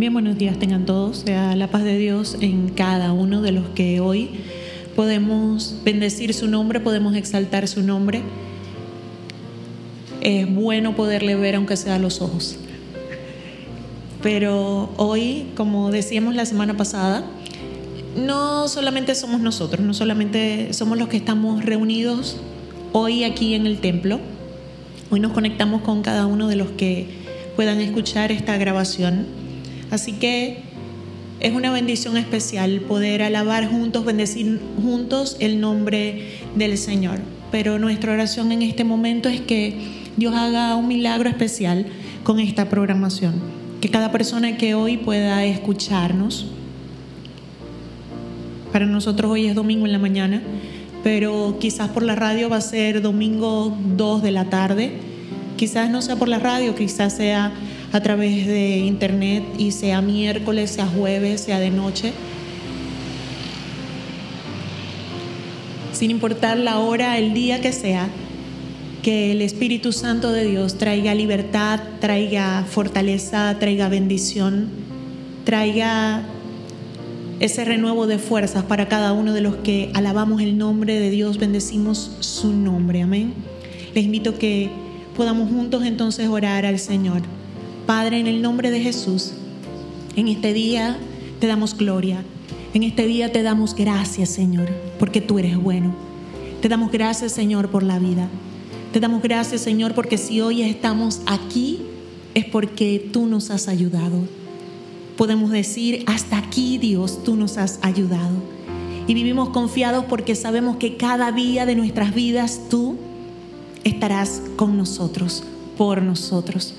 [0.00, 1.18] Bien, buenos días tengan todos.
[1.18, 4.30] Sea la paz de Dios en cada uno de los que hoy
[4.96, 8.22] podemos bendecir su nombre, podemos exaltar su nombre.
[10.22, 12.56] Es bueno poderle ver aunque sea a los ojos.
[14.22, 17.22] Pero hoy, como decíamos la semana pasada,
[18.16, 22.38] no solamente somos nosotros, no solamente somos los que estamos reunidos
[22.92, 24.18] hoy aquí en el templo.
[25.10, 27.06] Hoy nos conectamos con cada uno de los que
[27.54, 29.39] puedan escuchar esta grabación.
[29.90, 30.58] Así que
[31.40, 37.18] es una bendición especial poder alabar juntos, bendecir juntos el nombre del Señor.
[37.50, 39.74] Pero nuestra oración en este momento es que
[40.16, 41.86] Dios haga un milagro especial
[42.22, 43.34] con esta programación.
[43.80, 46.46] Que cada persona que hoy pueda escucharnos,
[48.70, 50.42] para nosotros hoy es domingo en la mañana,
[51.02, 54.92] pero quizás por la radio va a ser domingo 2 de la tarde.
[55.56, 57.52] Quizás no sea por la radio, quizás sea
[57.92, 62.12] a través de internet y sea miércoles, sea jueves, sea de noche.
[65.92, 68.08] Sin importar la hora, el día que sea,
[69.02, 74.68] que el Espíritu Santo de Dios traiga libertad, traiga fortaleza, traiga bendición,
[75.44, 76.22] traiga
[77.40, 81.38] ese renuevo de fuerzas para cada uno de los que alabamos el nombre de Dios,
[81.38, 83.02] bendecimos su nombre.
[83.02, 83.32] Amén.
[83.94, 84.70] Les invito que
[85.16, 87.22] podamos juntos entonces orar al Señor.
[87.90, 89.32] Padre, en el nombre de Jesús,
[90.14, 90.96] en este día
[91.40, 92.22] te damos gloria.
[92.72, 94.68] En este día te damos gracias, Señor,
[95.00, 95.92] porque tú eres bueno.
[96.62, 98.28] Te damos gracias, Señor, por la vida.
[98.92, 101.80] Te damos gracias, Señor, porque si hoy estamos aquí
[102.34, 104.20] es porque tú nos has ayudado
[105.16, 108.36] podemos decir, hasta aquí Dios, tú nos has ayudado.
[109.08, 112.96] Y vivimos confiados porque sabemos que cada día de nuestras vidas tú
[113.82, 115.42] estarás con nosotros,
[115.76, 116.74] por nosotros.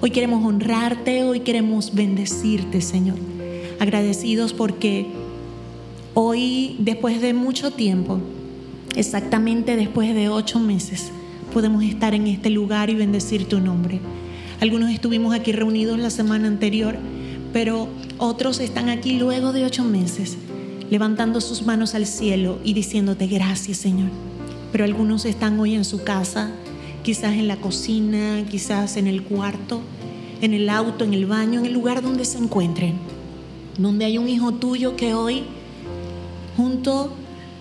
[0.00, 3.16] Hoy queremos honrarte, hoy queremos bendecirte, Señor.
[3.78, 5.06] Agradecidos porque
[6.14, 8.20] hoy, después de mucho tiempo,
[8.94, 11.10] exactamente después de ocho meses,
[11.52, 14.00] podemos estar en este lugar y bendecir tu nombre.
[14.60, 16.96] Algunos estuvimos aquí reunidos la semana anterior
[17.56, 20.36] pero otros están aquí luego de ocho meses,
[20.90, 24.10] levantando sus manos al cielo y diciéndote gracias Señor.
[24.72, 26.50] Pero algunos están hoy en su casa,
[27.06, 29.80] quizás en la cocina, quizás en el cuarto,
[30.40, 32.94] en el auto, en el baño, en el lugar donde se encuentren,
[33.78, 35.44] donde hay un hijo tuyo que hoy,
[36.56, 37.12] junto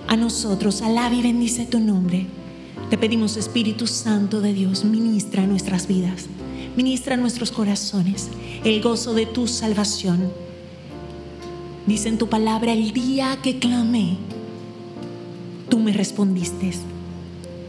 [0.07, 2.25] a nosotros, alaba y bendice tu nombre.
[2.89, 6.25] Te pedimos, Espíritu Santo de Dios, ministra nuestras vidas.
[6.75, 8.29] Ministra nuestros corazones
[8.63, 10.31] el gozo de tu salvación.
[11.85, 14.17] Dice en tu palabra, el día que clamé,
[15.69, 16.71] tú me respondiste,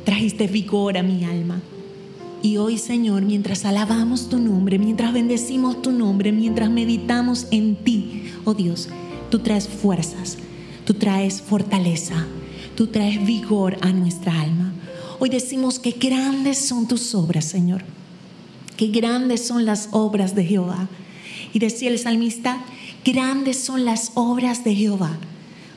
[0.06, 1.60] trajiste vigor a mi alma.
[2.42, 8.30] Y hoy, Señor, mientras alabamos tu nombre, mientras bendecimos tu nombre, mientras meditamos en ti,
[8.46, 8.88] oh Dios,
[9.30, 10.38] tú traes fuerzas,
[10.86, 12.26] tú traes fortaleza,
[12.74, 14.72] tú traes vigor a nuestra alma.
[15.18, 17.84] Hoy decimos que grandes son tus obras, Señor
[18.76, 20.88] Qué grandes son las obras de Jehová.
[21.52, 22.62] Y decía el salmista,
[23.04, 25.16] grandes son las obras de Jehová,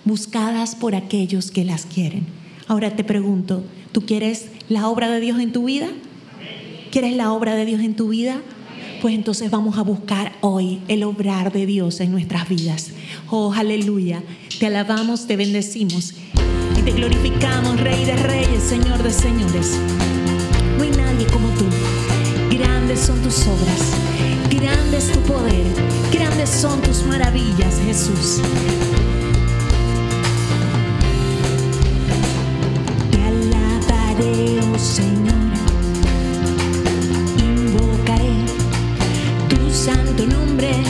[0.04, 2.39] buscadas por aquellos que las quieren.
[2.70, 5.88] Ahora te pregunto, ¿tú quieres la obra de Dios en tu vida?
[6.92, 8.42] ¿Quieres la obra de Dios en tu vida?
[9.02, 12.92] Pues entonces vamos a buscar hoy el obrar de Dios en nuestras vidas.
[13.32, 14.22] Oh, aleluya.
[14.60, 16.14] Te alabamos, te bendecimos
[16.78, 19.80] y te glorificamos, Rey de Reyes, Señor de Señores.
[20.78, 21.66] No hay nadie como tú.
[22.56, 23.94] Grandes son tus obras,
[24.48, 25.66] grande es tu poder,
[26.12, 28.42] grandes son tus maravillas, Jesús.
[34.22, 35.34] Oh Señor,
[37.38, 38.34] invocaré
[39.48, 40.84] tu santo nombre,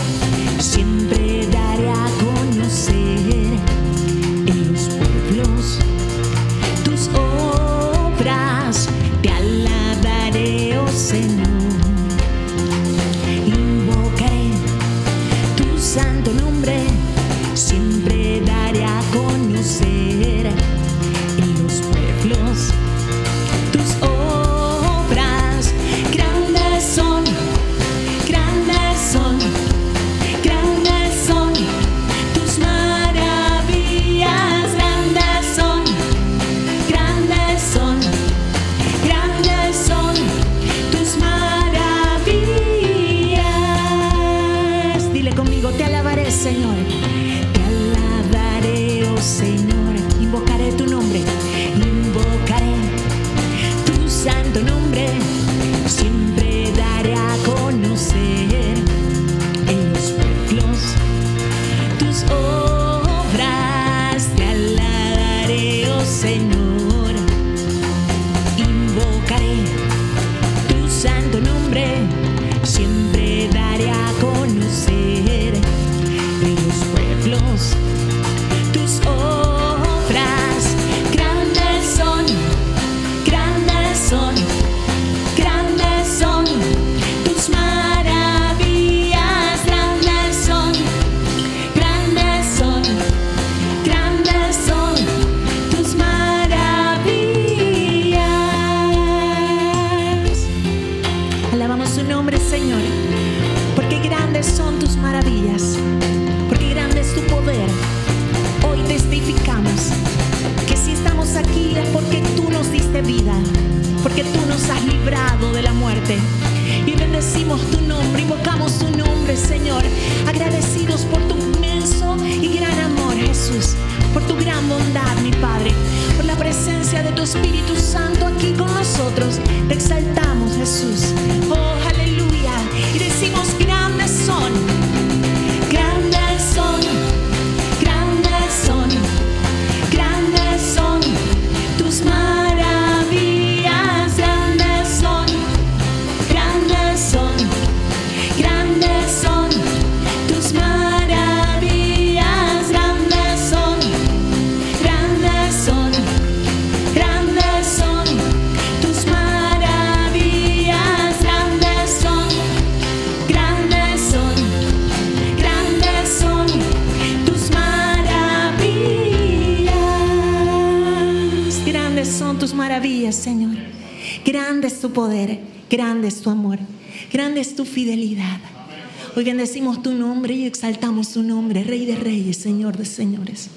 [181.00, 183.50] y exaltamos tu nombre, Rey de Reyes, Señor de Señores.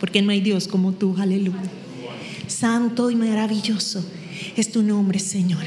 [0.00, 1.62] Porque no hay Dios como tú, aleluya.
[2.48, 4.04] Santo y maravilloso
[4.56, 5.62] es tu nombre, Señor.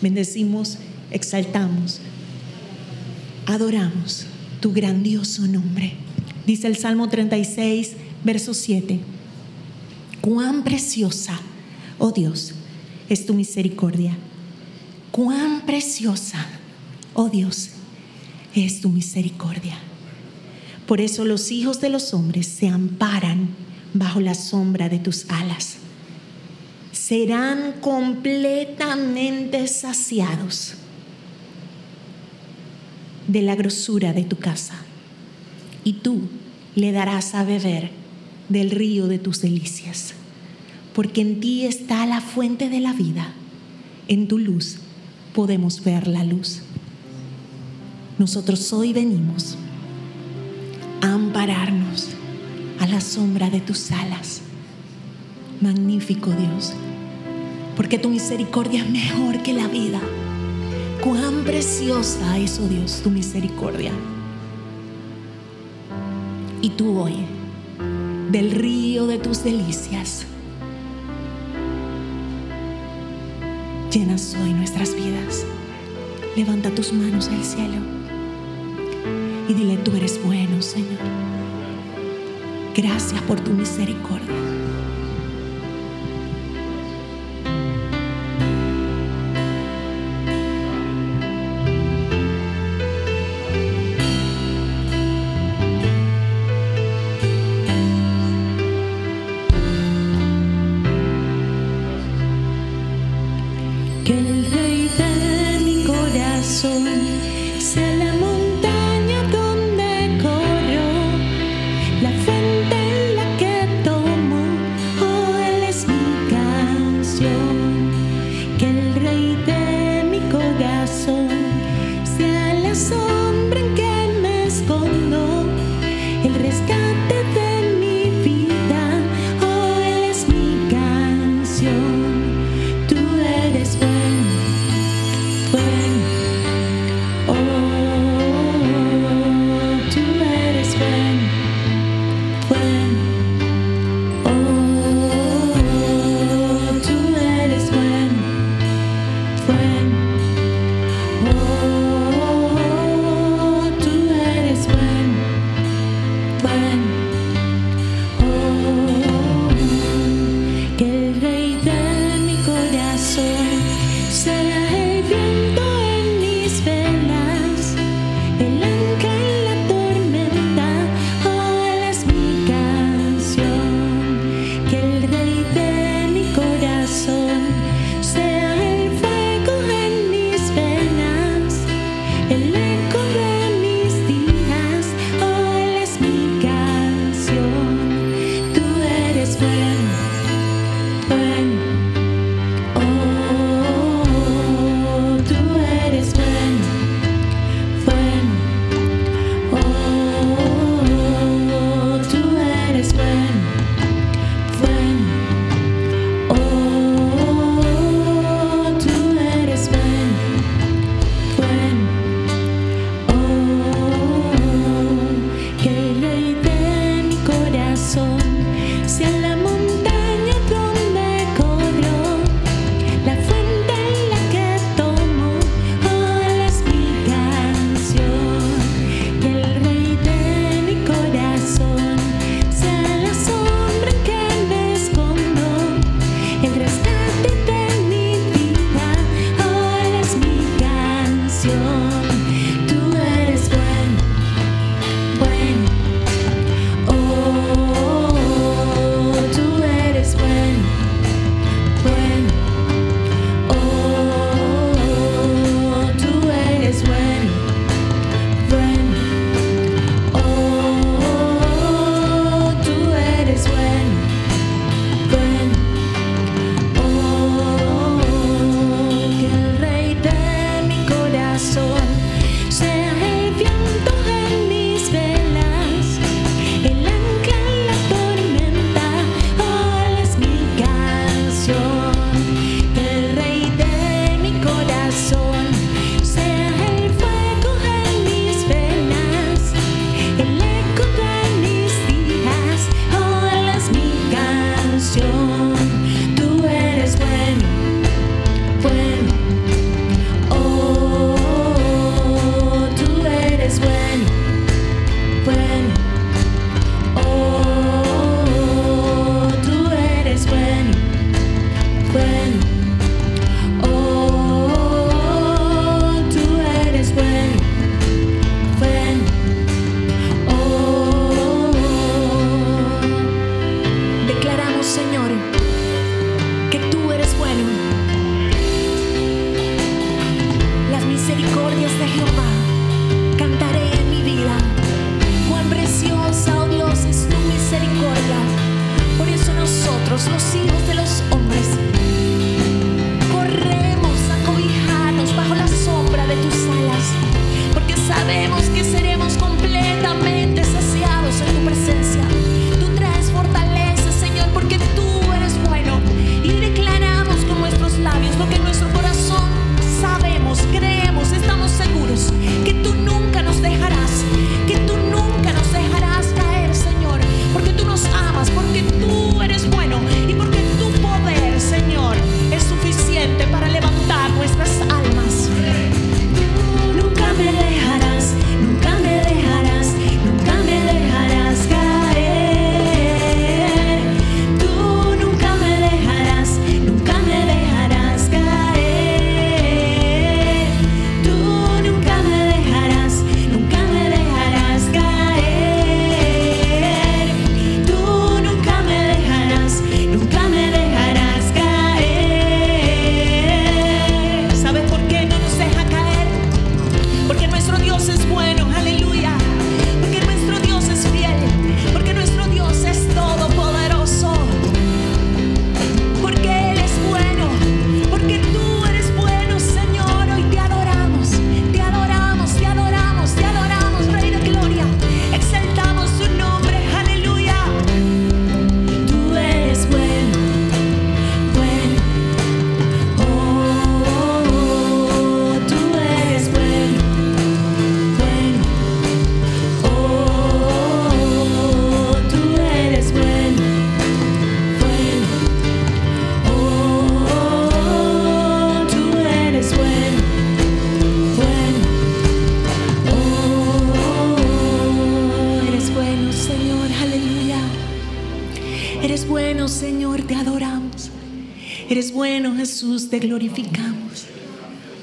[0.00, 0.78] Bendecimos,
[1.10, 2.00] exaltamos,
[3.46, 4.26] adoramos
[4.60, 5.94] tu grandioso nombre.
[6.46, 7.92] Dice el Salmo 36,
[8.24, 9.00] verso 7.
[10.22, 11.38] Cuán preciosa,
[11.98, 12.54] oh Dios,
[13.08, 14.16] es tu misericordia.
[15.10, 16.46] Cuán preciosa,
[17.14, 17.70] oh Dios,
[18.54, 19.76] es tu misericordia.
[20.86, 23.48] Por eso los hijos de los hombres se amparan
[23.92, 25.78] bajo la sombra de tus alas.
[26.92, 30.74] Serán completamente saciados
[33.26, 34.76] de la grosura de tu casa.
[35.82, 36.22] Y tú
[36.74, 37.90] le darás a beber
[38.48, 40.14] del río de tus delicias.
[40.94, 43.34] Porque en ti está la fuente de la vida.
[44.08, 44.76] En tu luz
[45.34, 46.60] podemos ver la luz.
[48.18, 49.58] Nosotros hoy venimos
[51.02, 52.08] ampararnos
[52.80, 54.42] a la sombra de tus alas.
[55.60, 56.74] Magnífico Dios,
[57.76, 60.00] porque tu misericordia es mejor que la vida.
[61.02, 63.92] Cuán preciosa es, oh Dios, tu misericordia.
[66.60, 67.14] Y tú hoy,
[68.30, 70.26] del río de tus delicias,
[73.90, 75.46] llenas hoy nuestras vidas.
[76.36, 77.95] Levanta tus manos al cielo
[79.48, 80.98] y dile, tú eres bueno, Señor.
[82.74, 84.45] Gracias por tu misericordia.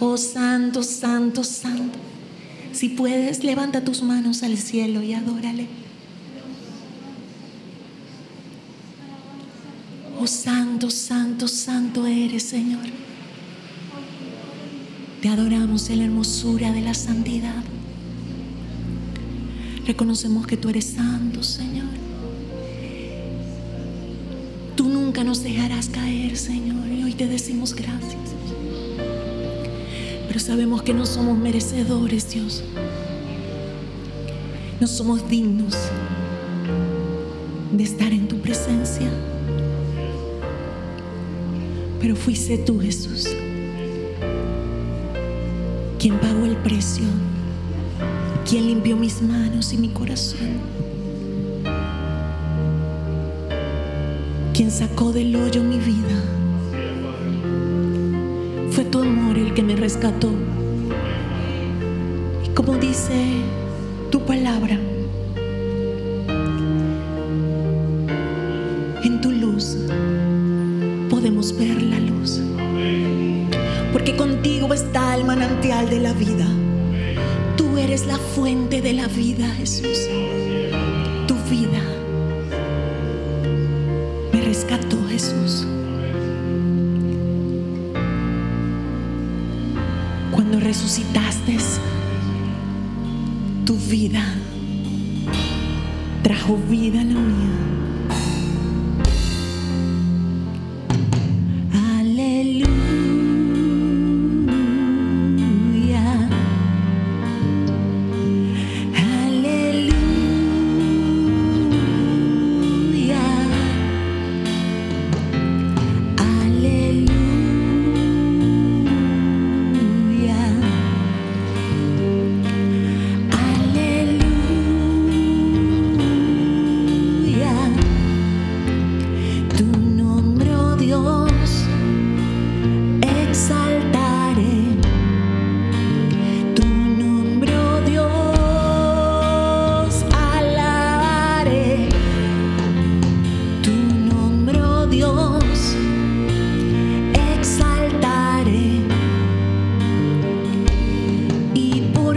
[0.06, 1.98] Oh Santo, Santo, Santo.
[2.74, 5.66] Si puedes, levanta tus manos al cielo y adórale.
[10.20, 12.84] Oh Santo, Santo, Santo eres, Señor.
[15.22, 17.64] Te adoramos en la hermosura de la santidad.
[19.88, 21.88] Reconocemos que tú eres santo, Señor.
[24.76, 26.90] Tú nunca nos dejarás caer, Señor.
[26.92, 28.33] Y hoy te decimos gracias.
[30.34, 32.64] Pero sabemos que no somos merecedores, Dios.
[34.80, 35.76] No somos dignos
[37.72, 39.12] de estar en tu presencia.
[42.02, 43.28] Pero fuiste tú, Jesús,
[46.00, 47.06] quien pagó el precio,
[48.50, 50.58] quien limpió mis manos y mi corazón,
[54.52, 56.43] quien sacó del hoyo mi vida
[58.94, 60.30] tu amor el que me rescató.
[62.46, 63.42] Y como dice
[64.12, 64.78] tu palabra,
[69.04, 69.78] en tu luz
[71.10, 72.40] podemos ver la luz.
[73.92, 76.46] Porque contigo está el manantial de la vida.
[77.58, 80.08] Tú eres la fuente de la vida, Jesús.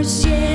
[0.07, 0.46] Y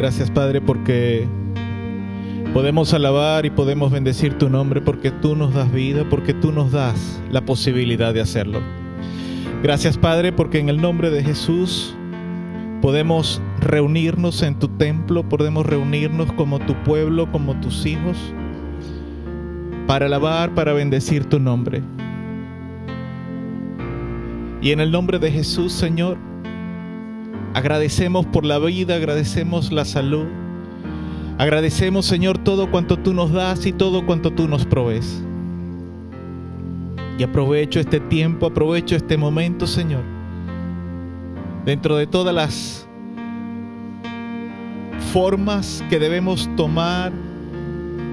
[0.00, 1.28] Gracias Padre porque
[2.54, 6.72] podemos alabar y podemos bendecir tu nombre porque tú nos das vida, porque tú nos
[6.72, 8.60] das la posibilidad de hacerlo.
[9.62, 11.94] Gracias Padre porque en el nombre de Jesús
[12.80, 18.16] podemos reunirnos en tu templo, podemos reunirnos como tu pueblo, como tus hijos,
[19.86, 21.82] para alabar, para bendecir tu nombre.
[24.62, 26.16] Y en el nombre de Jesús, Señor,
[27.54, 30.26] agradecemos por la vida, agradecemos la salud,
[31.38, 35.22] agradecemos, Señor, todo cuanto tú nos das y todo cuanto tú nos provees.
[37.18, 40.02] Y aprovecho este tiempo, aprovecho este momento, Señor,
[41.66, 42.86] dentro de todas las
[45.12, 47.12] formas que debemos tomar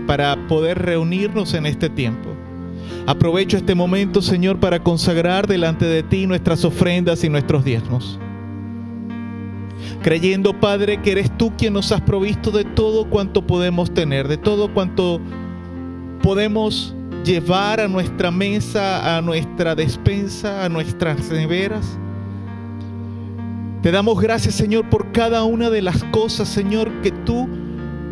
[0.08, 2.30] para poder reunirnos en este tiempo.
[3.06, 8.20] Aprovecho este momento, Señor, para consagrar delante de ti nuestras ofrendas y nuestros diezmos.
[10.02, 14.38] Creyendo, Padre, que eres tú quien nos has provisto de todo cuanto podemos tener, de
[14.38, 15.20] todo cuanto
[16.22, 21.98] podemos llevar a nuestra mesa, a nuestra despensa, a nuestras neveras.
[23.82, 27.48] Te damos gracias, Señor, por cada una de las cosas, Señor, que tú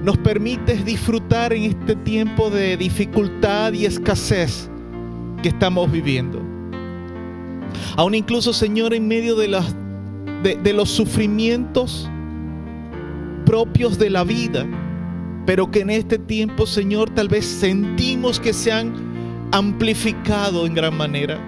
[0.04, 4.70] nos permites disfrutar en este tiempo de dificultad y escasez
[5.42, 6.42] que estamos viviendo.
[7.98, 9.76] Aún incluso, Señor, en medio de, las,
[10.53, 12.08] de, los sufrimientos
[13.47, 14.63] propios de la vida,
[15.47, 18.93] pero que en este tiempo, Señor, tal vez sentimos que se han
[19.51, 21.39] amplificado en gran manera.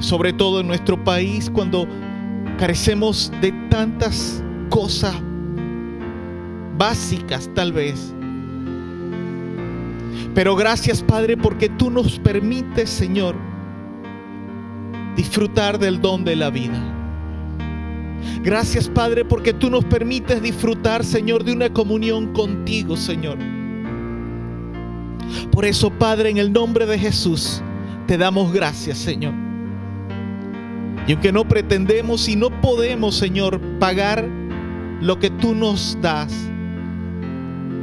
[0.00, 1.88] Sobre todo en nuestro país, cuando
[2.58, 5.14] carecemos de tantas cosas
[6.76, 8.12] básicas tal vez.
[10.34, 13.34] Pero gracias Padre porque tú nos permites, Señor,
[15.16, 16.95] disfrutar del don de la vida.
[18.42, 23.38] Gracias Padre porque tú nos permites disfrutar, Señor, de una comunión contigo, Señor.
[25.50, 27.62] Por eso, Padre, en el nombre de Jesús,
[28.06, 29.34] te damos gracias, Señor.
[31.06, 34.28] Y aunque no pretendemos y no podemos, Señor, pagar
[35.00, 36.32] lo que tú nos das,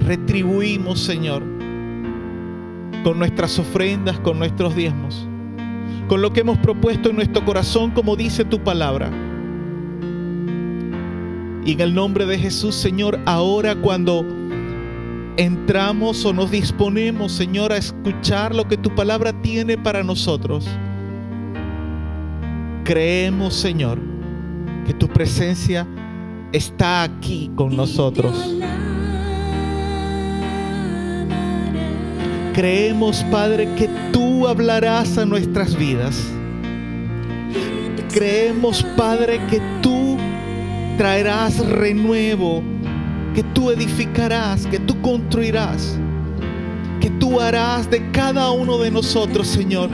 [0.05, 1.41] retribuimos, Señor,
[3.03, 5.27] con nuestras ofrendas, con nuestros diezmos,
[6.07, 9.09] con lo que hemos propuesto en nuestro corazón, como dice tu palabra.
[11.65, 14.25] Y en el nombre de Jesús, Señor, ahora cuando
[15.37, 20.67] entramos o nos disponemos, Señor, a escuchar lo que tu palabra tiene para nosotros,
[22.83, 23.97] creemos, Señor,
[24.85, 25.87] que tu presencia
[26.51, 28.55] está aquí con nosotros.
[32.53, 36.21] Creemos, Padre, que tú hablarás a nuestras vidas.
[38.13, 40.02] Creemos, Padre, que tú
[40.97, 42.63] traerás renuevo,
[43.33, 45.97] que tú edificarás, que tú construirás,
[46.99, 49.89] que tú harás de cada uno de nosotros, Señor,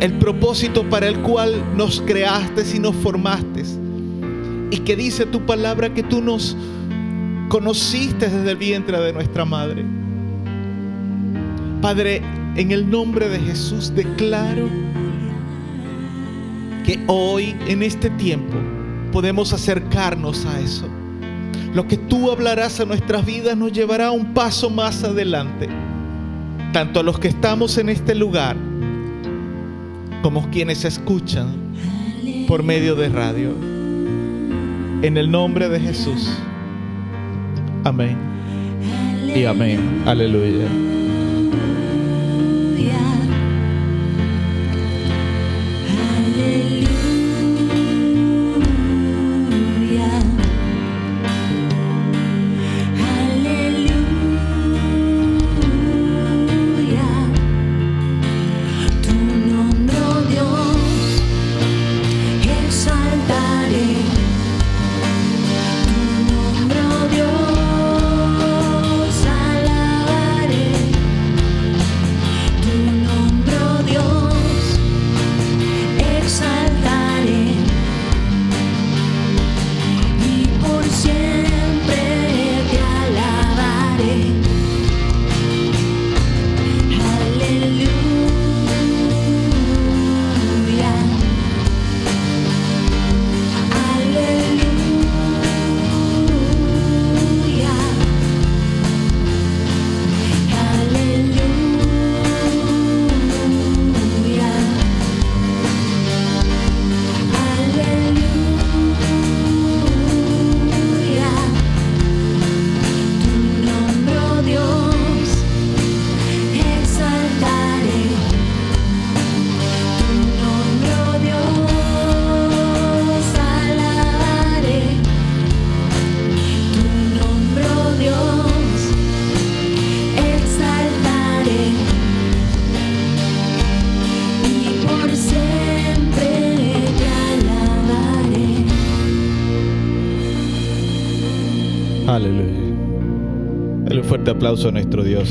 [0.00, 3.64] el propósito para el cual nos creaste y nos formaste.
[4.70, 6.56] Y que dice tu palabra que tú nos
[7.48, 9.84] conociste desde el vientre de nuestra madre.
[11.80, 12.22] Padre,
[12.56, 14.68] en el nombre de Jesús declaro
[16.86, 18.56] que hoy, en este tiempo,
[19.12, 20.88] podemos acercarnos a eso.
[21.74, 25.68] Lo que tú hablarás a nuestras vidas nos llevará un paso más adelante,
[26.72, 28.56] tanto a los que estamos en este lugar
[30.22, 31.48] como quienes escuchan
[32.46, 33.50] por medio de radio.
[35.02, 36.30] En el nombre de Jesús.
[37.84, 38.16] Amén.
[39.34, 40.02] Y amén.
[40.06, 40.95] Aleluya.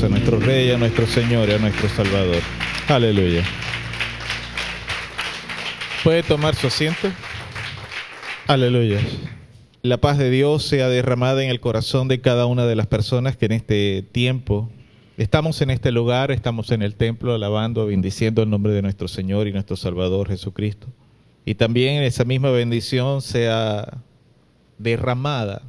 [0.02, 2.42] A nuestro Rey, a nuestro Señor a nuestro Salvador.
[2.86, 3.42] Aleluya.
[6.04, 7.08] ¿Puede tomar su asiento?
[8.46, 9.00] Aleluya.
[9.80, 13.38] La paz de Dios sea derramada en el corazón de cada una de las personas
[13.38, 14.70] que en este tiempo
[15.16, 19.48] estamos en este lugar, estamos en el templo alabando, bendiciendo el nombre de nuestro Señor
[19.48, 20.88] y nuestro Salvador Jesucristo.
[21.46, 24.02] Y también esa misma bendición sea
[24.76, 25.62] derramada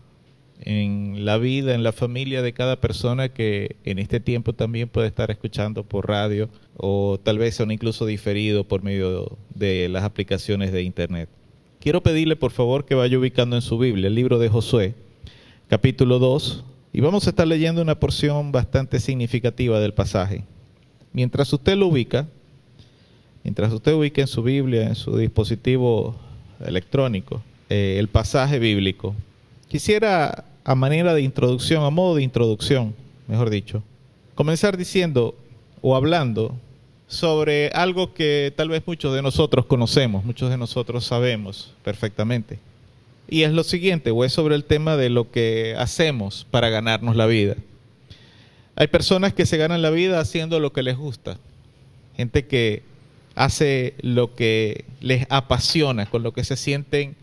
[0.62, 5.08] en la vida, en la familia de cada persona que en este tiempo también puede
[5.08, 10.72] estar escuchando por radio o tal vez son incluso diferido por medio de las aplicaciones
[10.72, 11.30] de internet.
[11.80, 14.96] Quiero pedirle por favor que vaya ubicando en su Biblia el libro de Josué,
[15.68, 20.44] capítulo 2, y vamos a estar leyendo una porción bastante significativa del pasaje.
[21.14, 22.28] Mientras usted lo ubica,
[23.44, 26.16] mientras usted ubique en su Biblia, en su dispositivo
[26.66, 29.14] electrónico, eh, el pasaje bíblico,
[29.68, 32.94] quisiera a manera de introducción, a modo de introducción,
[33.30, 33.84] mejor dicho,
[34.36, 35.34] comenzar diciendo
[35.82, 36.54] o hablando
[37.08, 42.60] sobre algo que tal vez muchos de nosotros conocemos, muchos de nosotros sabemos perfectamente.
[43.30, 47.16] Y es lo siguiente, o es sobre el tema de lo que hacemos para ganarnos
[47.16, 47.56] la vida.
[48.76, 51.38] Hay personas que se ganan la vida haciendo lo que les gusta.
[52.18, 52.84] Gente que
[53.36, 57.16] hace lo que les apasiona, con lo que se sienten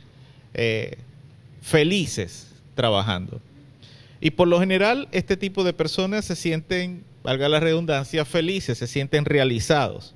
[0.55, 0.97] eh,
[1.61, 3.41] felices trabajando.
[4.21, 8.87] Y por lo general, este tipo de personas se sienten, valga la redundancia, felices, se
[8.87, 10.15] sienten realizados.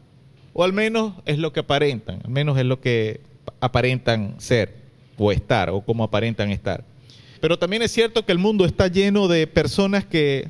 [0.53, 3.21] O al menos es lo que aparentan, al menos es lo que
[3.61, 4.75] aparentan ser
[5.17, 6.85] o estar, o como aparentan estar.
[7.41, 10.49] Pero también es cierto que el mundo está lleno de personas que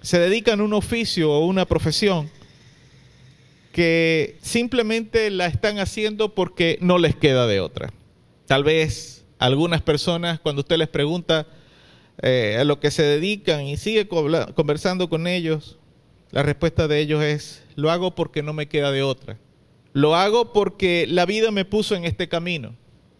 [0.00, 2.30] se dedican a un oficio o una profesión
[3.72, 7.92] que simplemente la están haciendo porque no les queda de otra.
[8.46, 11.46] Tal vez algunas personas, cuando usted les pregunta
[12.22, 15.78] eh, a lo que se dedican y sigue conversando con ellos,
[16.30, 19.38] la respuesta de ellos es, lo hago porque no me queda de otra.
[19.92, 22.74] Lo hago porque la vida me puso en este camino.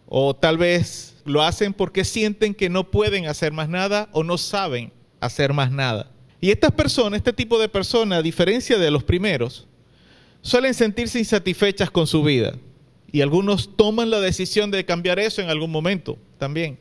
[0.07, 4.37] O tal vez lo hacen porque sienten que no pueden hacer más nada o no
[4.37, 6.11] saben hacer más nada.
[6.39, 9.67] Y estas personas, este tipo de personas, a diferencia de los primeros,
[10.41, 12.53] suelen sentirse insatisfechas con su vida.
[13.11, 16.77] Y algunos toman la decisión de cambiar eso en algún momento también.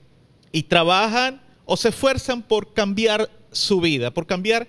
[0.52, 4.68] Y trabajan o se esfuerzan por cambiar su vida, por cambiar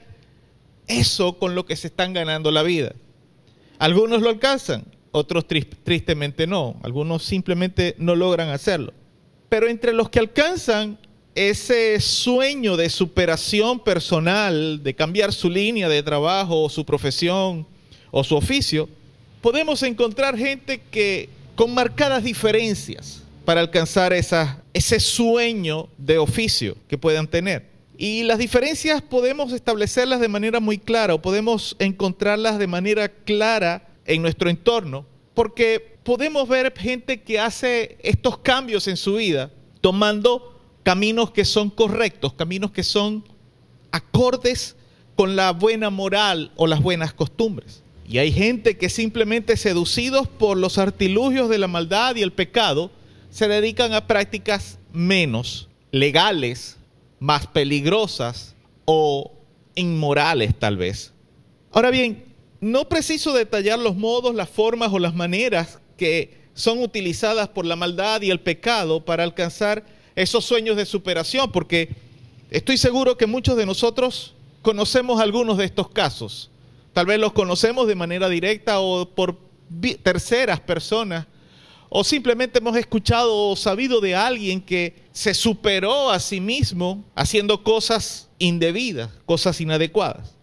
[0.87, 2.93] eso con lo que se están ganando la vida.
[3.79, 6.79] Algunos lo alcanzan, otros tristemente no.
[6.83, 8.93] Algunos simplemente no logran hacerlo.
[9.49, 10.97] Pero entre los que alcanzan
[11.35, 17.67] ese sueño de superación personal, de cambiar su línea de trabajo o su profesión
[18.09, 18.89] o su oficio,
[19.41, 27.27] podemos encontrar gente que con marcadas diferencias para alcanzar ese sueño de oficio que puedan
[27.27, 27.65] tener.
[27.97, 33.87] Y las diferencias podemos establecerlas de manera muy clara o podemos encontrarlas de manera clara
[34.05, 39.49] en nuestro entorno, porque podemos ver gente que hace estos cambios en su vida
[39.81, 43.23] tomando caminos que son correctos, caminos que son
[43.91, 44.75] acordes
[45.15, 47.81] con la buena moral o las buenas costumbres.
[48.07, 52.89] Y hay gente que simplemente seducidos por los artilugios de la maldad y el pecado,
[53.29, 56.77] se dedican a prácticas menos legales,
[57.19, 59.33] más peligrosas o
[59.75, 61.13] inmorales tal vez.
[61.71, 62.23] Ahora bien,
[62.61, 67.75] no preciso detallar los modos, las formas o las maneras que son utilizadas por la
[67.75, 71.89] maldad y el pecado para alcanzar esos sueños de superación, porque
[72.49, 76.49] estoy seguro que muchos de nosotros conocemos algunos de estos casos.
[76.97, 79.37] Tal vez los conocemos de manera directa o por
[80.01, 81.27] terceras personas.
[81.89, 87.63] O simplemente hemos escuchado o sabido de alguien que se superó a sí mismo haciendo
[87.63, 90.33] cosas indebidas, cosas inadecuadas.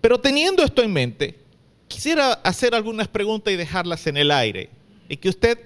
[0.00, 1.38] Pero teniendo esto en mente,
[1.86, 4.70] quisiera hacer algunas preguntas y dejarlas en el aire
[5.08, 5.56] y que usted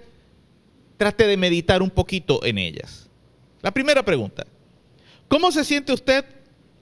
[0.98, 3.08] trate de meditar un poquito en ellas.
[3.62, 4.44] La primera pregunta,
[5.28, 6.26] ¿cómo se siente usted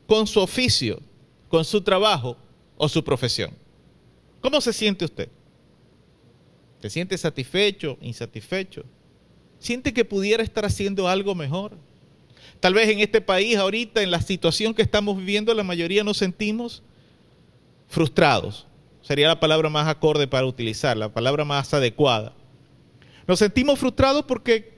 [0.09, 1.01] con su oficio,
[1.49, 2.37] con su trabajo
[2.77, 3.51] o su profesión.
[4.41, 5.29] ¿Cómo se siente usted?
[6.81, 8.85] ¿Se siente satisfecho, insatisfecho?
[9.59, 11.77] ¿Siente que pudiera estar haciendo algo mejor?
[12.59, 16.17] Tal vez en este país ahorita, en la situación que estamos viviendo, la mayoría nos
[16.17, 16.83] sentimos
[17.89, 18.67] frustrados.
[19.03, 22.33] Sería la palabra más acorde para utilizar, la palabra más adecuada.
[23.27, 24.73] Nos sentimos frustrados porque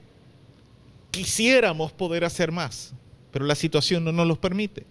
[1.11, 2.93] quisiéramos poder hacer más,
[3.31, 4.85] pero la situación no nos lo permite.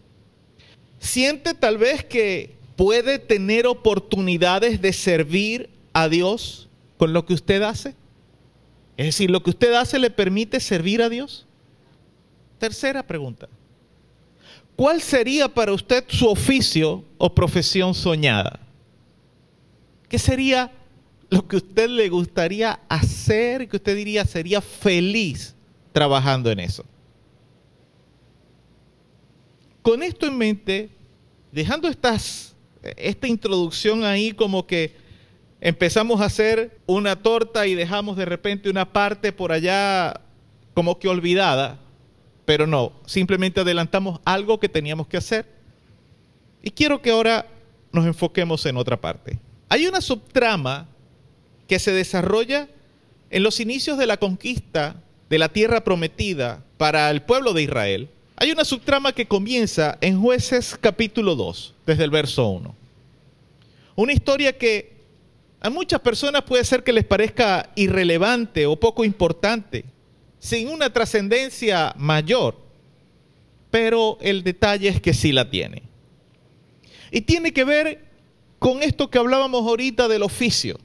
[0.99, 7.63] Siente tal vez que puede tener oportunidades de servir a Dios con lo que usted
[7.63, 7.95] hace?
[8.97, 11.47] Es decir, ¿lo que usted hace le permite servir a Dios?
[12.59, 13.49] Tercera pregunta.
[14.77, 18.61] ¿cuál sería para usted su oficio o profesión soñada?
[20.09, 20.73] ¿Qué sería
[21.31, 25.55] lo que usted le gustaría hacer, que usted diría sería feliz
[25.93, 26.85] trabajando en eso?
[29.83, 30.91] Con esto en mente,
[31.53, 32.54] dejando estas,
[32.97, 34.97] esta introducción ahí como que
[35.61, 40.21] empezamos a hacer una torta y dejamos de repente una parte por allá
[40.75, 41.79] como que olvidada,
[42.45, 45.47] pero no, simplemente adelantamos algo que teníamos que hacer.
[46.63, 47.47] Y quiero que ahora
[47.93, 49.39] nos enfoquemos en otra parte.
[49.69, 50.89] Hay una subtrama
[51.69, 52.69] que se desarrolla
[53.31, 58.09] en los inicios de la conquista de la tierra prometida para el pueblo de Israel.
[58.37, 62.75] Hay una subtrama que comienza en jueces capítulo 2, desde el verso 1.
[63.97, 64.93] Una historia que
[65.61, 69.85] a muchas personas puede ser que les parezca irrelevante o poco importante,
[70.41, 72.57] sin una trascendencia mayor,
[73.71, 75.85] pero el detalle es que sí la tiene.
[77.13, 78.05] Y tiene que ver
[78.59, 80.79] con esto que hablábamos ahorita del oficio.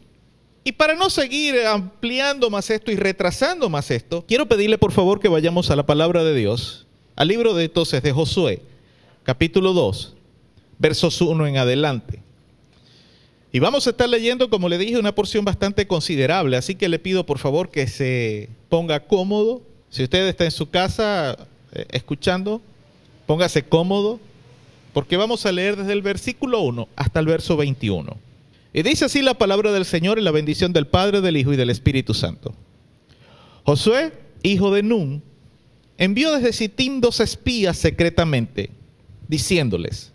[0.64, 5.20] Y para no seguir ampliando más esto y retrasando más esto, quiero pedirle por favor
[5.20, 6.86] que vayamos a la palabra de Dios,
[7.20, 8.62] al libro de entonces de Josué,
[9.24, 10.16] capítulo 2,
[10.78, 12.22] versos 1 en adelante.
[13.52, 16.98] Y vamos a estar leyendo, como le dije, una porción bastante considerable, así que le
[16.98, 19.62] pido por favor que se ponga cómodo.
[19.90, 21.38] Si usted está en su casa
[21.74, 22.62] eh, escuchando,
[23.26, 24.18] póngase cómodo,
[24.94, 28.16] porque vamos a leer desde el versículo 1 hasta el verso 21.
[28.72, 31.58] Y dice así la palabra del Señor y la bendición del Padre, del Hijo y
[31.58, 32.54] del Espíritu Santo.
[33.66, 35.22] Josué, hijo de Nun,
[36.00, 38.72] envió desde Sittim dos espías secretamente,
[39.28, 40.14] diciéndoles,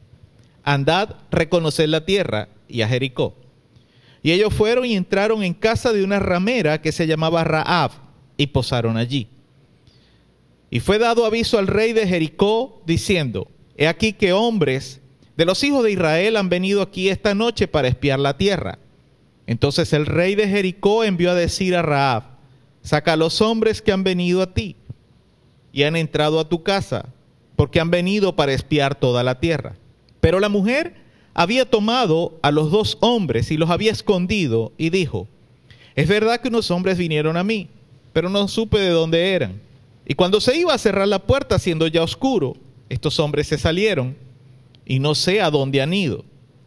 [0.65, 3.37] andad, reconoced la tierra y a Jericó.
[4.23, 7.91] Y ellos fueron y entraron en casa de una ramera que se llamaba Raab
[8.39, 9.29] y posaron allí.
[10.71, 15.03] Y fue dado aviso al rey de Jericó diciendo, he aquí que hombres
[15.37, 18.79] de los hijos de Israel han venido aquí esta noche para espiar la tierra.
[19.47, 22.23] Entonces el rey de Jericó envió a decir a Raab,
[22.83, 24.77] saca a los hombres que han venido a ti
[25.75, 27.07] y han entrado a tu casa,
[27.57, 29.75] porque han venido para espiar toda la tierra.
[30.21, 30.95] Pero la mujer
[31.35, 35.27] había tomado a los dos hombres y los había escondido y dijo,
[35.97, 37.69] es verdad que unos hombres vinieron a mí,
[38.13, 39.61] pero no supe de dónde eran.
[40.07, 42.57] Y cuando se iba a cerrar la puerta, siendo ya oscuro,
[42.89, 44.17] estos hombres se salieron
[44.87, 46.25] y no sé a dónde han ido.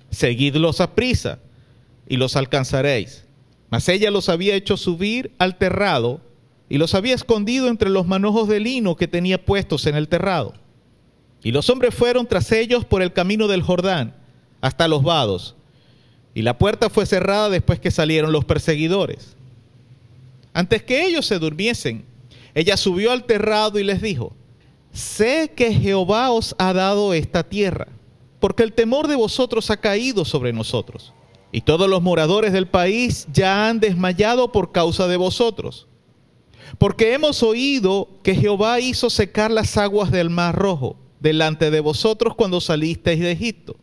[0.10, 1.40] Seguidlos a prisa
[2.10, 3.24] y los alcanzaréis.
[3.70, 6.20] Mas ella los había hecho subir al terrado
[6.70, 10.54] y los había escondido entre los manojos de lino que tenía puestos en el terrado.
[11.44, 14.16] Y los hombres fueron tras ellos por el camino del Jordán
[14.62, 15.56] hasta los vados.
[16.34, 19.36] Y la puerta fue cerrada después que salieron los perseguidores.
[20.54, 22.06] Antes que ellos se durmiesen,
[22.54, 24.34] ella subió al terrado y les dijo,
[24.92, 27.88] sé que Jehová os ha dado esta tierra,
[28.40, 31.14] porque el temor de vosotros ha caído sobre nosotros.
[31.52, 35.88] Y todos los moradores del país ya han desmayado por causa de vosotros.
[36.78, 42.36] Porque hemos oído que Jehová hizo secar las aguas del mar rojo delante de vosotros
[42.36, 43.76] cuando salisteis de Egipto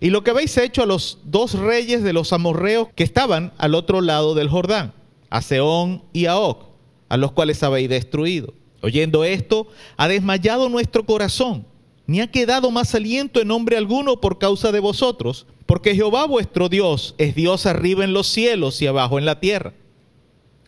[0.00, 3.74] y lo que habéis hecho a los dos reyes de los amorreos que estaban al
[3.74, 4.92] otro lado del Jordán,
[5.30, 6.66] a Seón y a Oc,
[7.08, 8.54] a los cuales habéis destruido.
[8.80, 9.66] Oyendo esto,
[9.96, 11.66] ha desmayado nuestro corazón,
[12.06, 16.68] ni ha quedado más aliento en nombre alguno por causa de vosotros, porque Jehová vuestro
[16.68, 19.74] Dios es Dios arriba en los cielos y abajo en la tierra.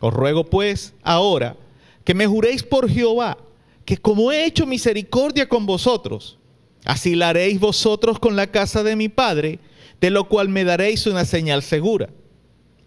[0.01, 1.55] Os ruego pues ahora
[2.03, 3.37] que me juréis por Jehová,
[3.85, 6.37] que como he hecho misericordia con vosotros,
[6.85, 9.59] Así haréis vosotros con la casa de mi Padre,
[9.99, 12.09] de lo cual me daréis una señal segura,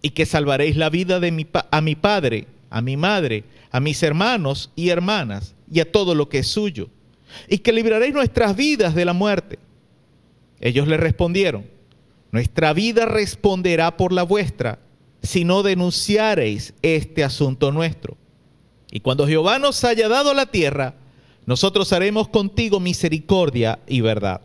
[0.01, 4.03] y que salvaréis la vida de mi a mi Padre, a mi madre, a mis
[4.03, 6.89] hermanos y hermanas, y a todo lo que es suyo,
[7.47, 9.59] y que libraréis nuestras vidas de la muerte.
[10.59, 11.65] Ellos le respondieron,
[12.31, 14.79] nuestra vida responderá por la vuestra,
[15.25, 18.17] si no denunciareis este asunto nuestro.
[18.91, 20.95] Y cuando Jehová nos haya dado la tierra,
[21.45, 24.41] nosotros haremos contigo misericordia y verdad.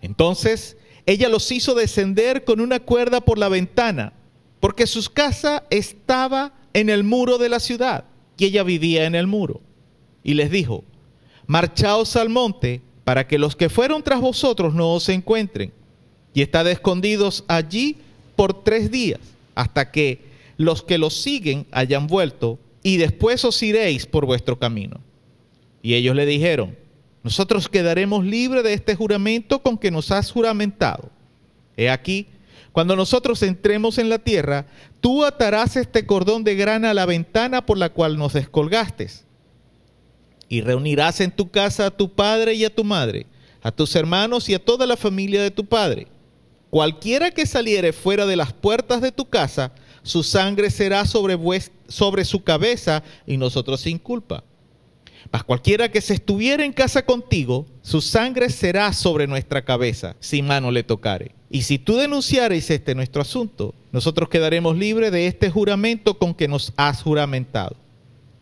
[0.00, 4.12] Entonces ella los hizo descender con una cuerda por la ventana,
[4.60, 8.04] porque su casa estaba en el muro de la ciudad
[8.36, 9.60] y ella vivía en el muro.
[10.22, 10.84] Y les dijo,
[11.46, 15.72] marchaos al monte para que los que fueron tras vosotros no os encuentren,
[16.32, 17.98] y estad escondidos allí
[18.34, 19.20] por tres días,
[19.54, 20.24] hasta que
[20.56, 25.00] los que los siguen hayan vuelto, y después os iréis por vuestro camino.
[25.82, 26.76] Y ellos le dijeron,
[27.22, 31.10] nosotros quedaremos libres de este juramento con que nos has juramentado.
[31.76, 32.26] He aquí,
[32.72, 34.66] cuando nosotros entremos en la tierra,
[35.00, 39.08] tú atarás este cordón de grana a la ventana por la cual nos descolgaste.
[40.48, 43.26] Y reunirás en tu casa a tu padre y a tu madre,
[43.62, 46.08] a tus hermanos y a toda la familia de tu padre.
[46.74, 49.70] Cualquiera que saliere fuera de las puertas de tu casa,
[50.02, 51.38] su sangre será sobre,
[52.24, 54.42] su cabeza y nosotros sin culpa.
[55.30, 60.42] Mas cualquiera que se estuviera en casa contigo, su sangre será sobre nuestra cabeza, si
[60.42, 61.30] mano le tocare.
[61.48, 66.48] Y si tú denunciares este nuestro asunto, nosotros quedaremos libres de este juramento con que
[66.48, 67.76] nos has juramentado.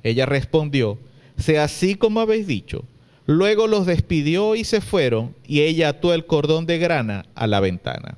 [0.02, 0.98] Ella respondió,
[1.36, 2.86] sea así como habéis dicho.
[3.26, 7.60] Luego los despidió y se fueron, y ella ató el cordón de grana a la
[7.60, 8.16] ventana.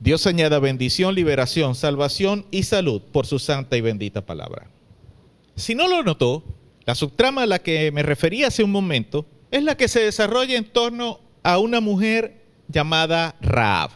[0.00, 4.68] Dios añada bendición, liberación, salvación y salud por su santa y bendita palabra.
[5.56, 6.42] Si no lo notó,
[6.84, 10.56] la subtrama a la que me refería hace un momento es la que se desarrolla
[10.56, 13.90] en torno a una mujer llamada Raab.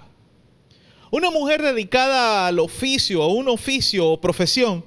[1.11, 4.85] Una mujer dedicada al oficio, a un oficio o profesión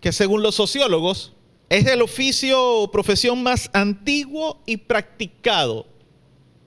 [0.00, 1.32] que según los sociólogos
[1.68, 5.86] es el oficio o profesión más antiguo y practicado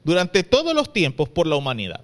[0.03, 2.01] durante todos los tiempos por la humanidad.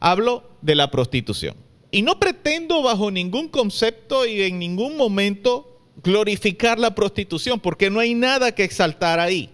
[0.00, 1.56] Hablo de la prostitución.
[1.90, 8.00] Y no pretendo bajo ningún concepto y en ningún momento glorificar la prostitución, porque no
[8.00, 9.50] hay nada que exaltar ahí.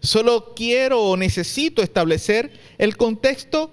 [0.00, 3.70] Solo quiero o necesito establecer el contexto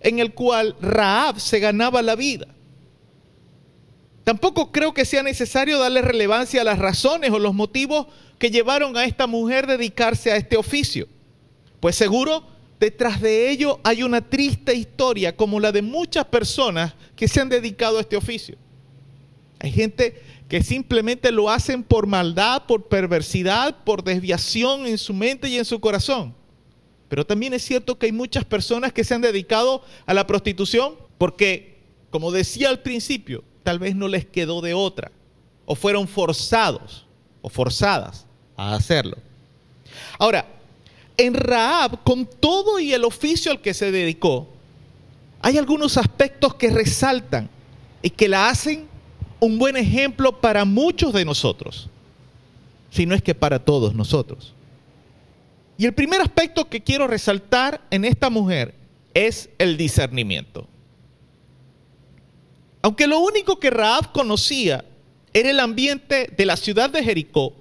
[0.00, 2.46] en el cual Raab se ganaba la vida.
[4.24, 8.06] Tampoco creo que sea necesario darle relevancia a las razones o los motivos
[8.38, 11.08] que llevaron a esta mujer dedicarse a este oficio.
[11.80, 12.44] Pues seguro
[12.78, 17.48] detrás de ello hay una triste historia como la de muchas personas que se han
[17.48, 18.56] dedicado a este oficio.
[19.60, 25.48] Hay gente que simplemente lo hacen por maldad, por perversidad, por desviación en su mente
[25.48, 26.34] y en su corazón.
[27.08, 30.94] Pero también es cierto que hay muchas personas que se han dedicado a la prostitución
[31.18, 31.78] porque,
[32.10, 35.10] como decía al principio, tal vez no les quedó de otra,
[35.66, 37.06] o fueron forzados
[37.42, 38.26] o forzadas
[38.56, 39.16] a hacerlo.
[40.18, 40.46] Ahora,
[41.18, 44.48] en Raab, con todo y el oficio al que se dedicó,
[45.42, 47.50] hay algunos aspectos que resaltan
[48.00, 48.86] y que la hacen
[49.40, 51.88] un buen ejemplo para muchos de nosotros,
[52.90, 54.54] si no es que para todos nosotros.
[55.76, 58.74] Y el primer aspecto que quiero resaltar en esta mujer
[59.12, 60.66] es el discernimiento.
[62.82, 64.84] Aunque lo único que Raab conocía
[65.32, 67.52] era el ambiente de la ciudad de Jericó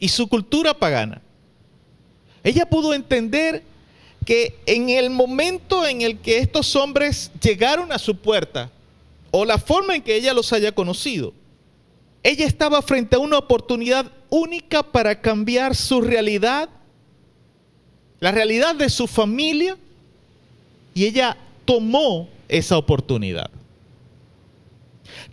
[0.00, 1.22] y su cultura pagana,
[2.44, 3.62] ella pudo entender
[4.24, 8.70] que en el momento en el que estos hombres llegaron a su puerta,
[9.30, 11.32] o la forma en que ella los haya conocido,
[12.22, 16.68] ella estaba frente a una oportunidad única para cambiar su realidad,
[18.20, 19.76] la realidad de su familia,
[20.94, 23.50] y ella tomó esa oportunidad.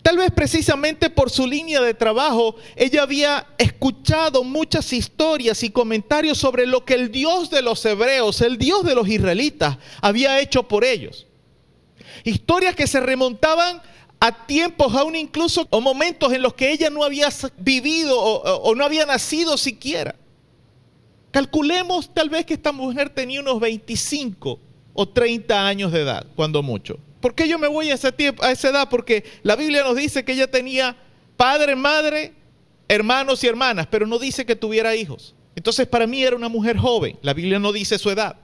[0.02, 6.38] Tal vez precisamente por su línea de trabajo, ella había escuchado muchas historias y comentarios
[6.38, 10.64] sobre lo que el Dios de los hebreos, el Dios de los israelitas, había hecho
[10.64, 11.28] por ellos.
[12.24, 13.82] Historias que se remontaban
[14.20, 18.76] a tiempos, aún incluso, o momentos en los que ella no había vivido o, o
[18.76, 20.16] no había nacido siquiera.
[21.32, 24.60] Calculemos tal vez que esta mujer tenía unos 25
[24.94, 27.00] o 30 años de edad, cuando mucho.
[27.22, 28.90] ¿Por qué yo me voy a, ese tiempo, a esa edad?
[28.90, 30.98] Porque la Biblia nos dice que ella tenía
[31.38, 32.34] padre, madre,
[32.88, 35.36] hermanos y hermanas, pero no dice que tuviera hijos.
[35.56, 37.18] Entonces para mí era una mujer joven.
[37.22, 38.36] La Biblia no dice su edad.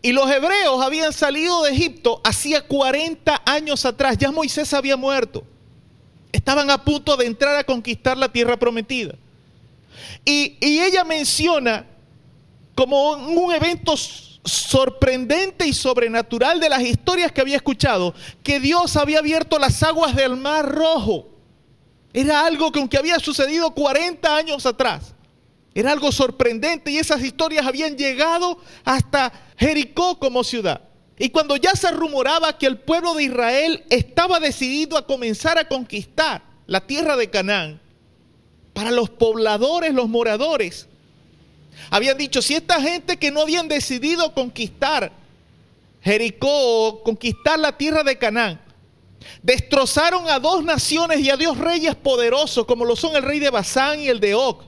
[0.00, 4.18] Y los hebreos habían salido de Egipto hacía 40 años atrás.
[4.18, 5.44] Ya Moisés había muerto.
[6.30, 9.14] Estaban a punto de entrar a conquistar la tierra prometida.
[10.24, 11.86] Y, y ella menciona
[12.74, 13.94] como un evento
[14.44, 20.14] sorprendente y sobrenatural de las historias que había escuchado, que Dios había abierto las aguas
[20.14, 21.28] del Mar Rojo.
[22.12, 25.14] Era algo que aunque había sucedido 40 años atrás,
[25.74, 30.82] era algo sorprendente y esas historias habían llegado hasta Jericó como ciudad.
[31.18, 35.66] Y cuando ya se rumoraba que el pueblo de Israel estaba decidido a comenzar a
[35.68, 37.80] conquistar la tierra de Canaán,
[38.72, 40.88] para los pobladores, los moradores,
[41.90, 45.12] habían dicho, si esta gente que no habían decidido conquistar
[46.04, 46.48] Jericó
[46.88, 48.60] o conquistar la tierra de Canaán,
[49.42, 53.48] destrozaron a dos naciones y a dos reyes poderosos, como lo son el rey de
[53.48, 54.64] Basán y el de Oc.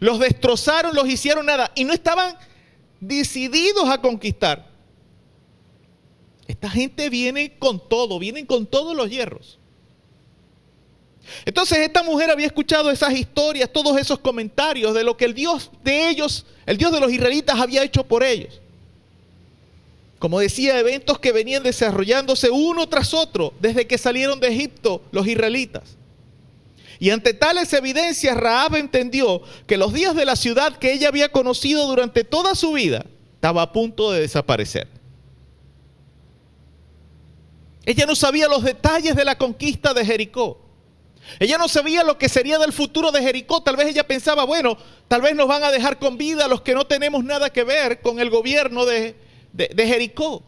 [0.00, 2.36] Los destrozaron, los hicieron nada y no estaban
[3.00, 4.68] decididos a conquistar.
[6.46, 9.58] Esta gente viene con todo, vienen con todos los hierros.
[11.44, 15.70] Entonces esta mujer había escuchado esas historias, todos esos comentarios de lo que el Dios
[15.82, 18.60] de ellos, el Dios de los israelitas había hecho por ellos.
[20.18, 25.26] Como decía, eventos que venían desarrollándose uno tras otro desde que salieron de Egipto los
[25.26, 25.96] israelitas.
[26.98, 31.30] Y ante tales evidencias, Raab entendió que los días de la ciudad que ella había
[31.30, 34.88] conocido durante toda su vida estaba a punto de desaparecer.
[37.86, 40.60] Ella no sabía los detalles de la conquista de Jericó.
[41.38, 43.62] Ella no sabía lo que sería del futuro de Jericó.
[43.62, 44.76] Tal vez ella pensaba, bueno,
[45.08, 48.00] tal vez nos van a dejar con vida los que no tenemos nada que ver
[48.00, 49.14] con el gobierno de,
[49.52, 50.42] de, Jericó.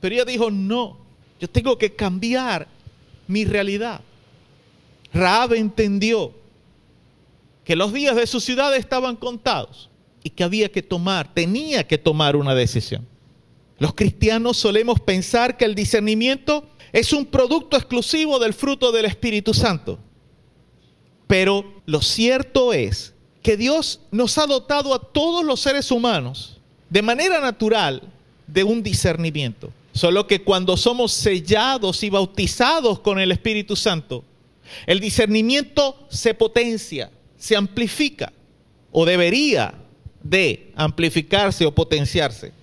[0.00, 0.98] Pero ella dijo, no,
[1.40, 2.68] yo tengo que cambiar
[3.26, 4.00] mi realidad.
[5.12, 6.32] Raab entendió
[7.64, 9.90] que los días de su ciudad estaban contados
[10.22, 13.06] y que había que tomar, tenía que tomar una decisión.
[13.78, 19.52] Los cristianos solemos pensar que el discernimiento es un producto exclusivo del fruto del Espíritu
[19.52, 19.98] Santo.
[21.26, 27.02] Pero lo cierto es que Dios nos ha dotado a todos los seres humanos de
[27.02, 28.02] manera natural
[28.46, 29.70] de un discernimiento.
[29.92, 34.24] Solo que cuando somos sellados y bautizados con el Espíritu Santo,
[34.86, 38.32] el discernimiento se potencia, se amplifica
[38.90, 39.74] o debería
[40.22, 42.54] de amplificarse o potenciarse.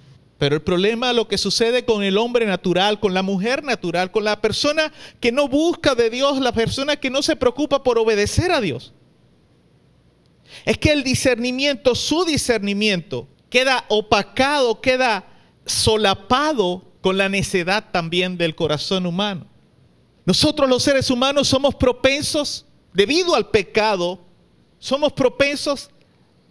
[0.43, 4.25] Pero el problema lo que sucede con el hombre natural, con la mujer natural, con
[4.25, 4.91] la persona
[5.21, 8.91] que no busca de Dios, la persona que no se preocupa por obedecer a Dios.
[10.65, 15.25] Es que el discernimiento, su discernimiento, queda opacado, queda
[15.65, 19.47] solapado con la necedad también del corazón humano.
[20.25, 24.19] Nosotros los seres humanos somos propensos, debido al pecado,
[24.77, 25.89] somos propensos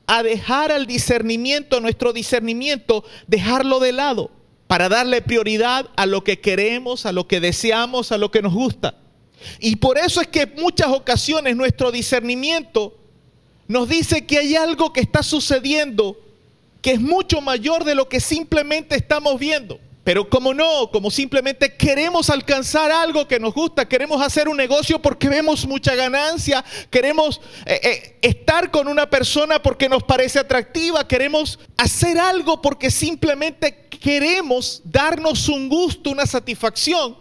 [0.07, 4.31] a dejar al discernimiento, nuestro discernimiento, dejarlo de lado
[4.67, 8.55] para darle prioridad a lo que queremos, a lo que deseamos, a lo que nos
[8.55, 8.95] gusta.
[9.61, 12.97] Y por eso es que en muchas ocasiones nuestro discernimiento
[13.69, 16.19] nos dice que hay algo que está sucediendo
[16.81, 19.79] que es mucho mayor de lo que simplemente estamos viendo.
[20.05, 25.01] Pero como no, como simplemente queremos alcanzar algo que nos gusta, queremos hacer un negocio
[25.01, 31.07] porque vemos mucha ganancia, queremos eh, eh, estar con una persona porque nos parece atractiva,
[31.07, 37.17] queremos hacer algo porque simplemente queremos darnos un gusto, una satisfacción.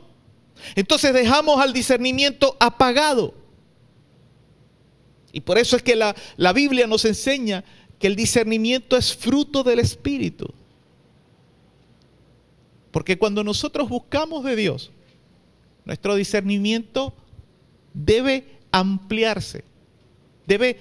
[0.73, 3.35] Entonces dejamos al discernimiento apagado.
[5.31, 7.63] Y por eso es que la, la Biblia nos enseña
[7.99, 10.51] que el discernimiento es fruto del Espíritu.
[12.91, 14.91] Porque cuando nosotros buscamos de Dios,
[15.85, 17.13] nuestro discernimiento
[17.93, 19.63] debe ampliarse,
[20.45, 20.79] debe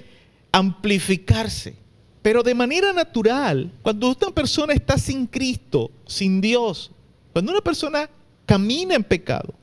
[0.52, 1.76] amplificarse.
[2.22, 6.90] Pero de manera natural, cuando una persona está sin Cristo, sin Dios,
[7.32, 8.10] cuando una persona
[8.44, 9.54] camina en pecado,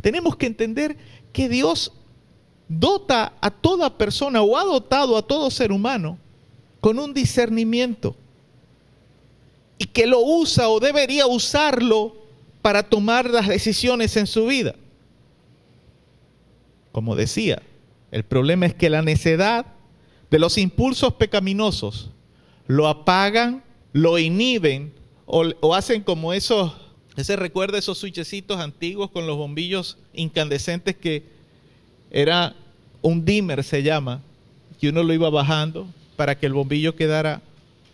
[0.00, 0.96] tenemos que entender
[1.32, 1.92] que Dios
[2.68, 6.18] dota a toda persona o ha dotado a todo ser humano
[6.80, 8.16] con un discernimiento
[9.82, 12.14] y que lo usa o debería usarlo
[12.62, 14.76] para tomar las decisiones en su vida.
[16.92, 17.60] Como decía,
[18.12, 19.66] el problema es que la necedad
[20.30, 22.10] de los impulsos pecaminosos
[22.68, 24.92] lo apagan, lo inhiben
[25.26, 26.72] o, hacen como esos,
[27.16, 31.24] ese recuerda esos switchecitos antiguos con los bombillos incandescentes que
[32.12, 32.54] era
[33.00, 34.22] un dimmer se llama,
[34.80, 37.42] que uno lo iba bajando para que el bombillo quedara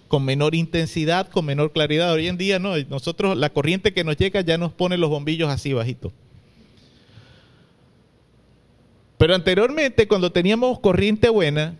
[0.09, 2.13] con menor intensidad, con menor claridad.
[2.13, 5.51] Hoy en día no, nosotros la corriente que nos llega ya nos pone los bombillos
[5.51, 6.13] así bajitos.
[9.19, 11.77] Pero anteriormente, cuando teníamos corriente buena,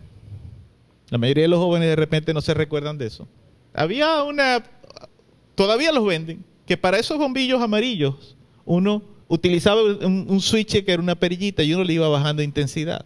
[1.09, 3.27] la mayoría de los jóvenes de repente no se recuerdan de eso.
[3.73, 4.63] Había una,
[5.55, 11.01] todavía los venden, que para esos bombillos amarillos uno utilizaba un, un switch que era
[11.01, 13.05] una perillita y uno le iba bajando intensidad,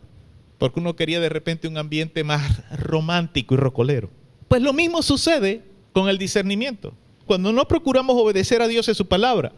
[0.58, 4.10] porque uno quería de repente un ambiente más romántico y rocolero.
[4.48, 5.64] Pues lo mismo sucede
[5.94, 6.94] con el discernimiento.
[7.26, 9.54] Cuando no procuramos obedecer a Dios en su palabra,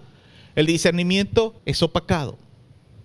[0.56, 2.38] el discernimiento es opacado,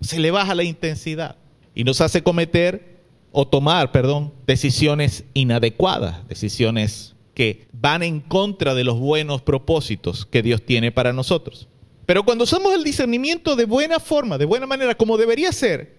[0.01, 1.37] se le baja la intensidad
[1.75, 3.01] y nos hace cometer
[3.33, 10.43] o tomar, perdón, decisiones inadecuadas, decisiones que van en contra de los buenos propósitos que
[10.43, 11.69] Dios tiene para nosotros.
[12.07, 15.97] Pero cuando usamos el discernimiento de buena forma, de buena manera, como debería ser,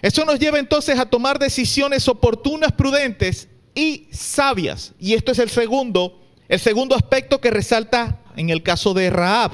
[0.00, 4.92] eso nos lleva entonces a tomar decisiones oportunas, prudentes y sabias.
[4.98, 9.52] Y esto es el segundo, el segundo aspecto que resalta en el caso de Raab.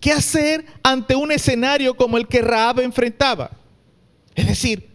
[0.00, 3.52] ¿Qué hacer ante un escenario como el que Raab enfrentaba?
[4.34, 4.88] Es decir,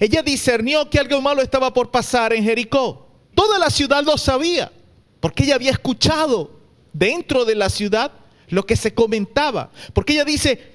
[0.00, 3.08] ella discernió que algo malo estaba por pasar en Jericó.
[3.34, 4.72] Toda la ciudad lo sabía,
[5.20, 6.58] porque ella había escuchado
[6.92, 8.12] dentro de la ciudad
[8.48, 9.70] lo que se comentaba.
[9.92, 10.74] Porque ella dice,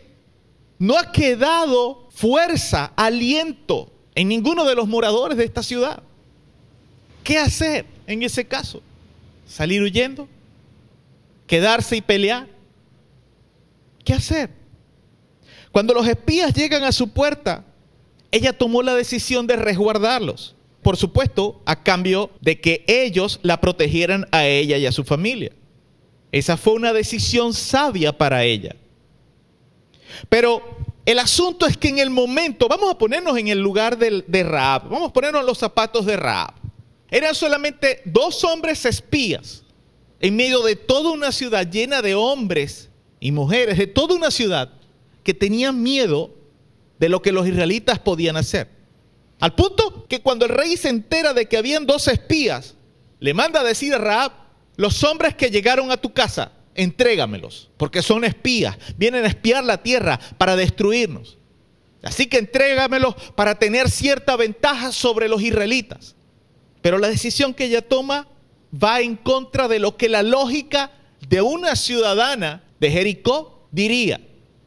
[0.77, 6.03] no ha quedado fuerza, aliento en ninguno de los moradores de esta ciudad.
[7.23, 8.81] ¿Qué hacer en ese caso?
[9.47, 10.27] ¿Salir huyendo?
[11.47, 12.47] ¿Quedarse y pelear?
[14.03, 14.49] ¿Qué hacer?
[15.71, 17.63] Cuando los espías llegan a su puerta,
[18.31, 20.55] ella tomó la decisión de resguardarlos.
[20.81, 25.51] por supuesto, a cambio de que ellos la protegieran a ella y a su familia.
[26.31, 28.75] Esa fue una decisión sabia para ella.
[30.29, 30.63] Pero
[31.05, 34.43] el asunto es que en el momento, vamos a ponernos en el lugar de, de
[34.43, 36.53] Raab, vamos a ponernos los zapatos de Raab.
[37.11, 39.63] Eran solamente dos hombres espías
[40.19, 42.89] en medio de toda una ciudad llena de hombres
[43.19, 44.71] y mujeres, de toda una ciudad
[45.23, 46.33] que tenían miedo
[46.99, 48.69] de lo que los israelitas podían hacer.
[49.39, 52.75] Al punto que cuando el rey se entera de que habían dos espías,
[53.19, 54.31] le manda a decir a Raab,
[54.75, 59.81] los hombres que llegaron a tu casa, entrégamelos, porque son espías, vienen a espiar la
[59.81, 61.37] tierra para destruirnos.
[62.01, 66.15] Así que entrégamelos para tener cierta ventaja sobre los israelitas.
[66.89, 68.27] Pero la decisión que ella toma
[68.73, 70.89] va en contra de lo que la lógica
[71.27, 74.19] de una ciudadana de Jericó diría.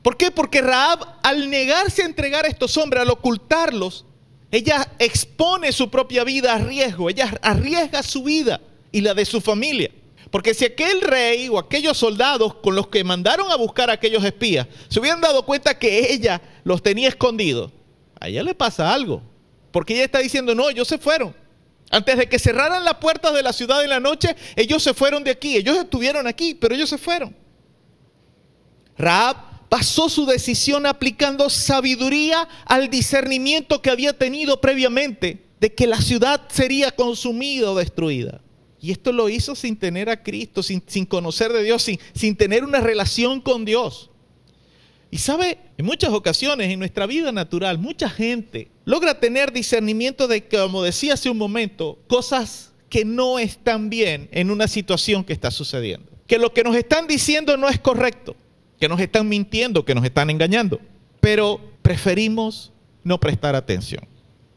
[0.02, 0.30] ¿Por qué?
[0.30, 4.04] Porque Raab, al negarse a entregar a estos hombres, al ocultarlos,
[4.52, 8.60] ella expone su propia vida a riesgo, ella arriesga su vida
[8.92, 9.90] y la de su familia.
[10.30, 14.22] Porque si aquel rey o aquellos soldados con los que mandaron a buscar a aquellos
[14.22, 17.72] espías se hubieran dado cuenta que ella los tenía escondidos,
[18.20, 19.22] a ella le pasa algo.
[19.72, 21.41] Porque ella está diciendo, no, ellos se fueron.
[21.92, 25.22] Antes de que cerraran las puertas de la ciudad en la noche, ellos se fueron
[25.22, 25.58] de aquí.
[25.58, 27.36] Ellos estuvieron aquí, pero ellos se fueron.
[28.96, 36.00] Raab basó su decisión aplicando sabiduría al discernimiento que había tenido previamente de que la
[36.00, 38.40] ciudad sería consumida o destruida.
[38.80, 42.36] Y esto lo hizo sin tener a Cristo, sin, sin conocer de Dios, sin, sin
[42.36, 44.11] tener una relación con Dios.
[45.12, 50.48] Y sabe, en muchas ocasiones en nuestra vida natural, mucha gente logra tener discernimiento de,
[50.48, 55.50] como decía hace un momento, cosas que no están bien en una situación que está
[55.50, 56.10] sucediendo.
[56.26, 58.34] Que lo que nos están diciendo no es correcto
[58.80, 60.80] que nos están mintiendo, que nos están engañando,
[61.20, 62.72] pero preferimos
[63.04, 64.08] no prestar atención.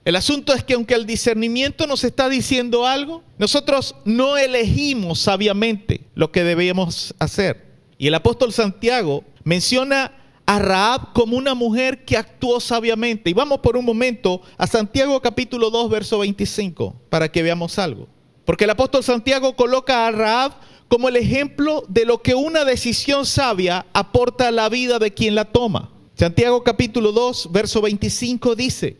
[0.06, 6.02] El asunto es que aunque el discernimiento nos está diciendo algo, nosotros no elegimos sabiamente
[6.16, 7.66] lo que debemos hacer.
[7.98, 10.14] Y el apóstol Santiago menciona
[10.46, 13.30] a Raab como una mujer que actuó sabiamente.
[13.30, 18.08] Y vamos por un momento a Santiago capítulo 2, verso 25, para que veamos algo.
[18.46, 20.54] Porque el apóstol Santiago coloca a Raab
[20.88, 25.34] como el ejemplo de lo que una decisión sabia aporta a la vida de quien
[25.34, 25.90] la toma.
[26.16, 28.98] Santiago capítulo 2, verso 25 dice,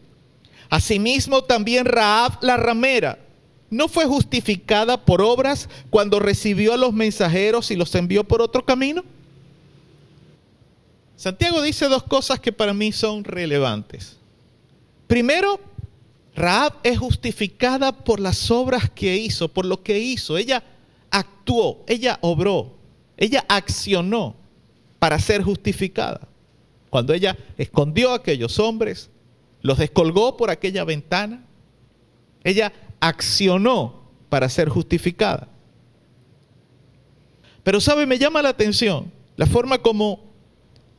[0.70, 3.20] Asimismo también Raab la ramera
[3.70, 8.64] no fue justificada por obras cuando recibió a los mensajeros y los envió por otro
[8.64, 9.04] camino.
[11.26, 14.18] Santiago dice dos cosas que para mí son relevantes.
[15.08, 15.60] Primero,
[16.36, 20.38] Raab es justificada por las obras que hizo, por lo que hizo.
[20.38, 20.64] Ella
[21.10, 22.76] actuó, ella obró,
[23.18, 24.36] ella accionó
[25.00, 26.28] para ser justificada.
[26.92, 29.10] Cuando ella escondió a aquellos hombres,
[29.64, 31.44] los descolgó por aquella ventana,
[32.44, 35.48] ella accionó para ser justificada.
[37.64, 40.25] Pero sabe, me llama la atención la forma como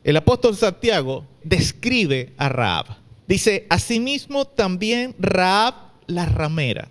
[0.07, 2.87] el apóstol Santiago describe a Raab.
[3.27, 5.75] Dice, asimismo también Raab
[6.07, 6.87] la ramera.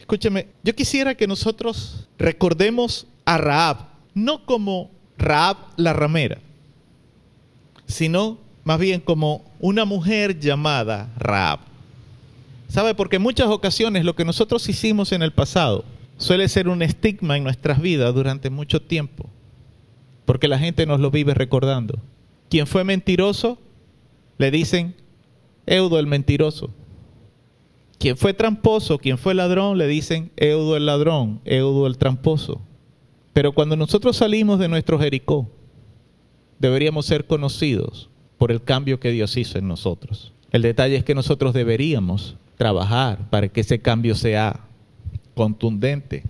[0.00, 6.38] Escúcheme, yo quisiera que nosotros recordemos a Raab, no como Raab la ramera,
[7.86, 11.60] sino más bien como una mujer llamada Raab.
[12.66, 12.96] ¿Sabe?
[12.96, 15.84] Porque en muchas ocasiones lo que nosotros hicimos en el pasado
[16.16, 19.30] suele ser un estigma en nuestras vidas durante mucho tiempo,
[20.24, 21.98] porque la gente nos lo vive recordando.
[22.48, 23.58] Quien fue mentiroso,
[24.38, 24.94] le dicen,
[25.66, 26.70] Eudo el mentiroso.
[27.98, 32.60] Quien fue tramposo, quien fue ladrón, le dicen Eudo el ladrón, Eudo el tramposo.
[33.32, 35.48] Pero cuando nosotros salimos de nuestro Jericó,
[36.58, 40.32] deberíamos ser conocidos por el cambio que Dios hizo en nosotros.
[40.50, 44.60] El detalle es que nosotros deberíamos trabajar para que ese cambio sea
[45.34, 46.24] contundente.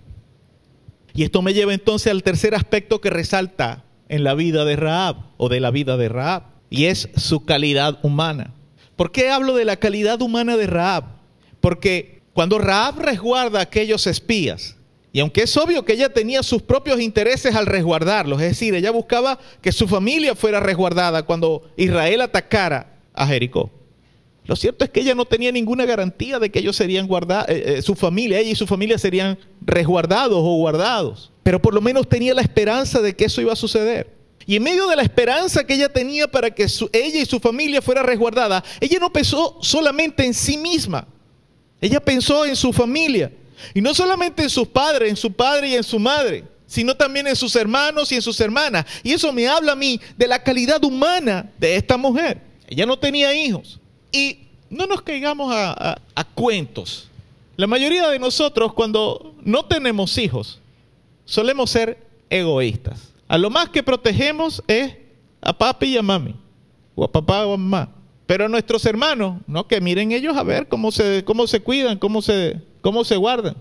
[1.13, 5.17] Y esto me lleva entonces al tercer aspecto que resalta en la vida de Raab
[5.37, 8.53] o de la vida de Raab, y es su calidad humana.
[8.95, 11.05] ¿Por qué hablo de la calidad humana de Raab?
[11.61, 14.75] Porque cuando Raab resguarda a aquellos espías,
[15.11, 18.89] y aunque es obvio que ella tenía sus propios intereses al resguardarlos, es decir, ella
[18.89, 23.69] buscaba que su familia fuera resguardada cuando Israel atacara a Jericó.
[24.45, 27.77] Lo cierto es que ella no tenía ninguna garantía de que ellos serían guardados, eh,
[27.77, 31.31] eh, su familia, ella y su familia serían resguardados o guardados.
[31.43, 34.11] Pero por lo menos tenía la esperanza de que eso iba a suceder.
[34.45, 37.81] Y en medio de la esperanza que ella tenía para que ella y su familia
[37.81, 41.07] fuera resguardada, ella no pensó solamente en sí misma,
[41.79, 43.31] ella pensó en su familia.
[43.73, 47.27] Y no solamente en sus padres, en su padre y en su madre, sino también
[47.27, 48.85] en sus hermanos y en sus hermanas.
[49.03, 52.41] Y eso me habla a mí de la calidad humana de esta mujer.
[52.67, 53.79] Ella no tenía hijos.
[54.13, 55.99] Y no nos caigamos a,
[56.33, 57.09] cuentos.
[57.57, 60.61] La mayoría de nosotros cuando no tenemos hijos
[61.25, 61.97] solemos ser
[62.29, 63.11] egoístas.
[63.27, 64.95] A lo más que protegemos es
[65.41, 66.35] a papi y a mami,
[66.95, 67.89] o a papá o a mamá.
[68.25, 71.97] Pero a nuestros hermanos, no, que miren ellos a ver cómo se, cómo se cuidan,
[71.97, 73.55] cómo se, cómo se guardan.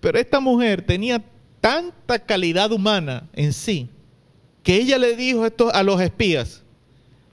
[0.00, 1.22] Pero esta mujer tenía
[1.60, 3.88] tanta calidad humana en sí
[4.62, 6.62] que ella le dijo esto a los espías,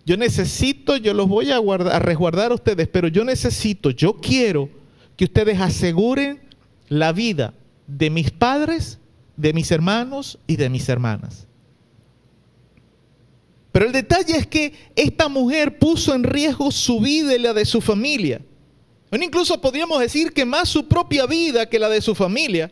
[0.08, 4.70] yo necesito, yo los voy a, a resguardar a ustedes, pero yo necesito, yo quiero
[5.18, 6.40] que ustedes aseguren
[6.88, 7.54] la vida
[7.88, 9.00] de mis padres,
[9.36, 11.46] de mis hermanos y de mis hermanas.
[13.74, 17.66] Pero el detalle es que esta mujer puso en riesgo su vida y la de
[17.66, 18.40] su familia.
[19.12, 22.72] incluso podríamos decir que más su propia vida que la de su familia,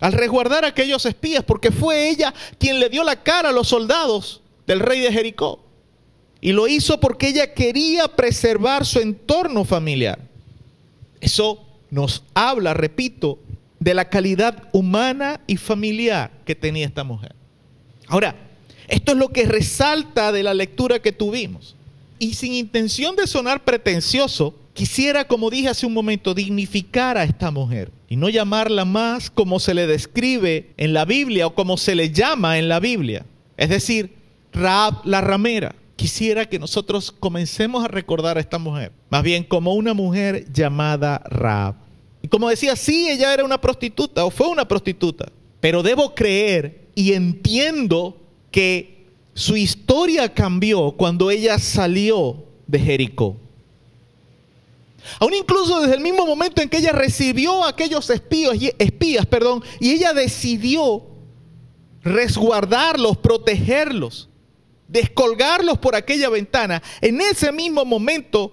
[0.00, 3.68] al resguardar a aquellos espías, porque fue ella quien le dio la cara a los
[3.68, 5.63] soldados del rey de Jericó.
[6.44, 10.18] Y lo hizo porque ella quería preservar su entorno familiar.
[11.18, 13.38] Eso nos habla, repito,
[13.80, 17.34] de la calidad humana y familiar que tenía esta mujer.
[18.08, 18.36] Ahora,
[18.88, 21.76] esto es lo que resalta de la lectura que tuvimos.
[22.18, 27.50] Y sin intención de sonar pretencioso, quisiera, como dije hace un momento, dignificar a esta
[27.50, 31.94] mujer y no llamarla más como se le describe en la Biblia o como se
[31.94, 33.24] le llama en la Biblia.
[33.56, 34.14] Es decir,
[34.52, 39.74] Raab la ramera quisiera que nosotros comencemos a recordar a esta mujer, más bien como
[39.74, 41.76] una mujer llamada Raab.
[42.22, 45.30] Y como decía, sí, ella era una prostituta o fue una prostituta,
[45.60, 48.16] pero debo creer y entiendo
[48.50, 53.36] que su historia cambió cuando ella salió de Jericó.
[55.20, 59.62] Aún incluso desde el mismo momento en que ella recibió a aquellos espías, espías perdón,
[59.80, 61.02] y ella decidió
[62.02, 64.28] resguardarlos, protegerlos
[64.94, 68.52] descolgarlos por aquella ventana, en ese mismo momento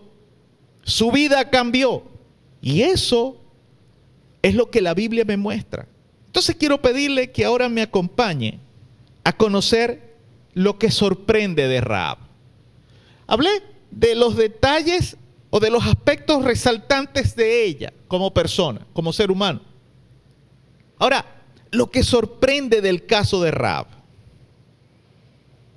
[0.84, 2.04] su vida cambió.
[2.64, 3.40] Y eso
[4.42, 5.88] es lo que la Biblia me muestra.
[6.26, 8.60] Entonces quiero pedirle que ahora me acompañe
[9.24, 10.16] a conocer
[10.54, 12.18] lo que sorprende de Raab.
[13.28, 13.52] Hablé
[13.92, 15.18] de los detalles
[15.52, 19.62] o de los aspectos resaltantes de ella como persona, como ser humano.
[20.98, 21.24] Ahora,
[21.70, 24.01] lo que sorprende del caso de Raab.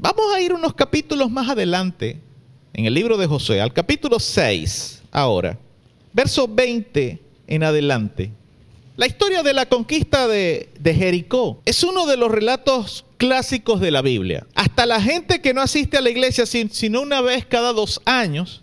[0.04, 2.20] Vamos a ir unos capítulos más adelante
[2.74, 5.58] en el libro de José, al capítulo 6 ahora,
[6.12, 8.30] verso 20 en adelante.
[8.98, 13.90] La historia de la conquista de, de, Jericó es uno de los relatos clásicos de
[13.90, 14.46] la Biblia.
[14.54, 18.62] Hasta la gente que no asiste a la iglesia sino una vez cada dos años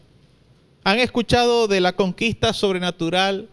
[0.84, 3.50] han escuchado de la conquista sobrenatural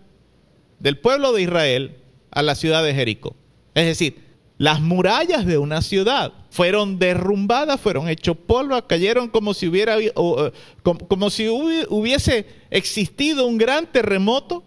[0.78, 1.97] del pueblo de Israel
[2.32, 3.34] a la ciudad de Jericó.
[3.72, 4.28] Es decir,
[4.59, 9.96] las murallas de una ciudad fueron derrumbadas, fueron hechos polvo, cayeron como si hubiera
[10.82, 14.64] como, si hubiese existido un gran terremoto.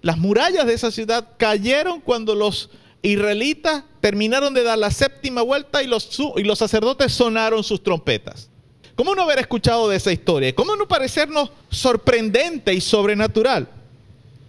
[0.00, 2.70] Las murallas de esa ciudad cayeron cuando los
[3.02, 8.48] israelitas terminaron de dar la séptima vuelta y los, y los sacerdotes sonaron sus trompetas.
[8.94, 10.54] ¿Cómo no haber escuchado de esa historia?
[10.54, 13.68] ¿Cómo no parecernos sorprendente y sobrenatural?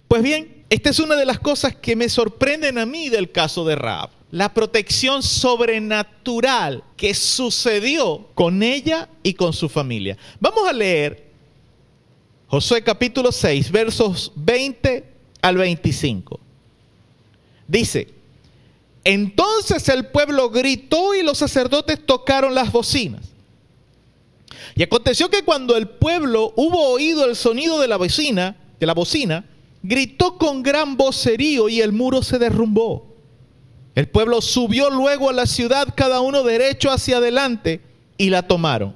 [0.06, 3.64] Pues bien, esta es una de las cosas que me sorprenden a mí del caso
[3.64, 10.16] de Raab la protección sobrenatural que sucedió con ella y con su familia.
[10.38, 11.28] Vamos a leer
[12.48, 15.04] Josué capítulo 6, versos 20
[15.42, 16.40] al 25.
[17.66, 18.08] Dice,
[19.04, 23.32] entonces el pueblo gritó y los sacerdotes tocaron las bocinas.
[24.74, 28.94] Y aconteció que cuando el pueblo hubo oído el sonido de la bocina, de la
[28.94, 29.44] bocina,
[29.82, 33.07] gritó con gran vocerío y el muro se derrumbó.
[33.98, 37.80] El pueblo subió luego a la ciudad, cada uno derecho hacia adelante,
[38.16, 38.94] y la tomaron.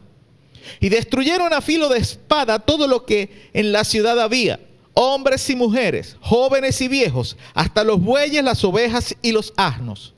[0.78, 4.61] Y destruyeron a filo de espada todo lo que en la ciudad había,
[4.94, 10.14] hombres y mujeres, jóvenes y viejos, hasta los bueyes, las ovejas y los asnos.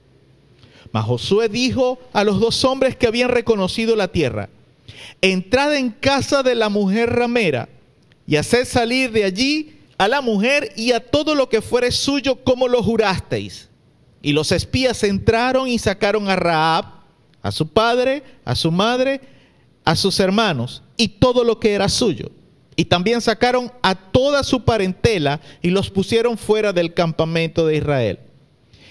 [0.92, 4.50] Mas Josué dijo a los dos hombres que habían reconocido la tierra,
[5.22, 7.70] entrad en casa de la mujer ramera
[8.26, 12.44] y haced salir de allí a la mujer y a todo lo que fuere suyo
[12.44, 13.70] como lo jurasteis.
[14.24, 16.86] Y los espías entraron y sacaron a Raab,
[17.42, 19.20] a su padre, a su madre,
[19.84, 22.30] a sus hermanos y todo lo que era suyo.
[22.74, 28.18] Y también sacaron a toda su parentela y los pusieron fuera del campamento de Israel.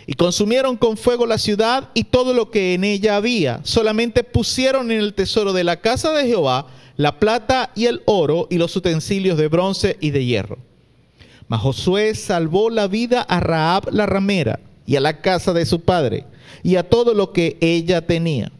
[0.06, 3.60] Y consumieron con fuego la ciudad y todo lo que en ella había.
[3.64, 8.46] Solamente pusieron en el tesoro de la casa de Jehová la plata y el oro
[8.52, 10.60] y los utensilios de bronce y de hierro.
[11.48, 15.82] Mas Josué salvó la vida a Raab la ramera y a la casa de su
[15.82, 16.26] padre
[16.64, 18.52] y a todo lo que ella tenía.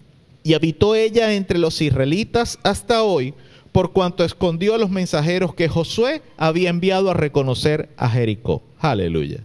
[0.44, 3.34] Y habitó ella entre los israelitas hasta hoy,
[3.72, 8.62] por cuanto escondió a los mensajeros que Josué había enviado a reconocer a Jericó.
[8.80, 9.40] Aleluya.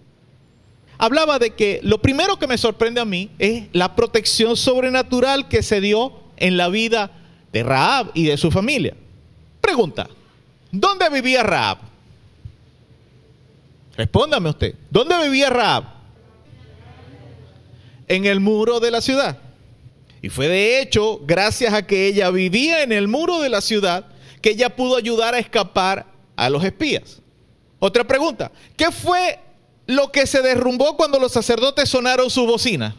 [0.99, 5.62] hablaba de que lo primero que me sorprende a mí es la protección sobrenatural que
[5.62, 7.12] se dio en la vida
[7.53, 8.95] de Raab y de su familia.
[9.61, 10.09] Pregunta,
[10.72, 11.79] ¿dónde vivía Raab?
[13.97, 15.97] Respóndame usted, ¿dónde vivía Raab?
[18.09, 19.38] En el muro de la ciudad.
[20.20, 24.06] Y fue de hecho gracias a que ella vivía en el muro de la ciudad
[24.42, 26.06] que ella pudo ayudar a escapar
[26.36, 27.20] a los espías.
[27.78, 29.38] Otra pregunta, ¿qué fue
[29.86, 32.96] lo que se derrumbó cuando los sacerdotes sonaron su bocina?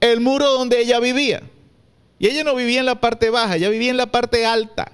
[0.00, 1.42] El muro donde ella vivía.
[2.18, 4.92] Y ella no vivía en la parte baja, ella vivía en la parte alta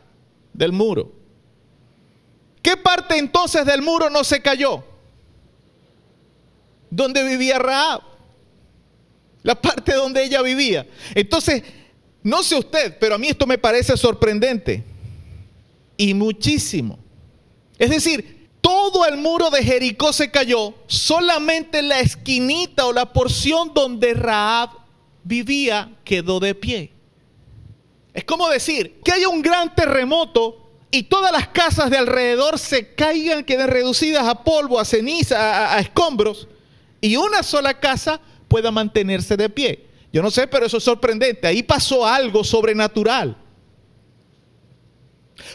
[0.52, 1.12] del muro.
[2.62, 4.84] ¿Qué parte entonces del muro no se cayó?
[6.90, 8.15] Donde vivía Raab.
[9.46, 10.84] La parte donde ella vivía.
[11.14, 11.62] Entonces,
[12.24, 14.82] no sé usted, pero a mí esto me parece sorprendente.
[15.96, 16.98] Y muchísimo.
[17.78, 23.70] Es decir, todo el muro de Jericó se cayó, solamente la esquinita o la porción
[23.72, 24.70] donde Raab
[25.22, 26.90] vivía quedó de pie.
[28.14, 32.94] Es como decir que haya un gran terremoto y todas las casas de alrededor se
[32.96, 36.48] caigan, queden reducidas a polvo, a ceniza, a, a escombros,
[37.00, 39.86] y una sola casa pueda mantenerse de pie.
[40.12, 41.46] Yo no sé, pero eso es sorprendente.
[41.46, 43.36] Ahí pasó algo sobrenatural.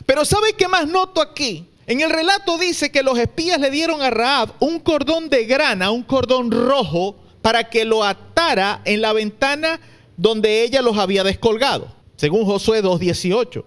[0.05, 1.67] Pero ¿sabe qué más noto aquí?
[1.87, 5.91] En el relato dice que los espías le dieron a Raab un cordón de grana,
[5.91, 9.79] un cordón rojo, para que lo atara en la ventana
[10.15, 13.65] donde ella los había descolgado según Josué 2.18.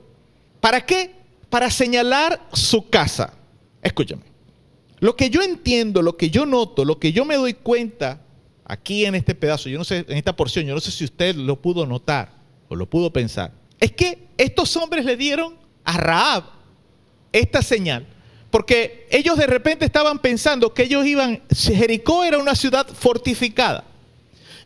[0.60, 1.10] ¿Para qué?
[1.50, 3.34] Para señalar su casa.
[3.82, 4.22] Escúchame.
[5.00, 8.20] Lo que yo entiendo, lo que yo noto, lo que yo me doy cuenta
[8.64, 11.34] aquí en este pedazo, yo no sé, en esta porción, yo no sé si usted
[11.34, 12.32] lo pudo notar
[12.68, 16.44] o lo pudo pensar, es que estos hombres le dieron a Raab
[17.32, 18.06] esta señal.
[18.50, 23.82] Porque ellos de repente estaban pensando que ellos iban, Jericó era una ciudad fortificada.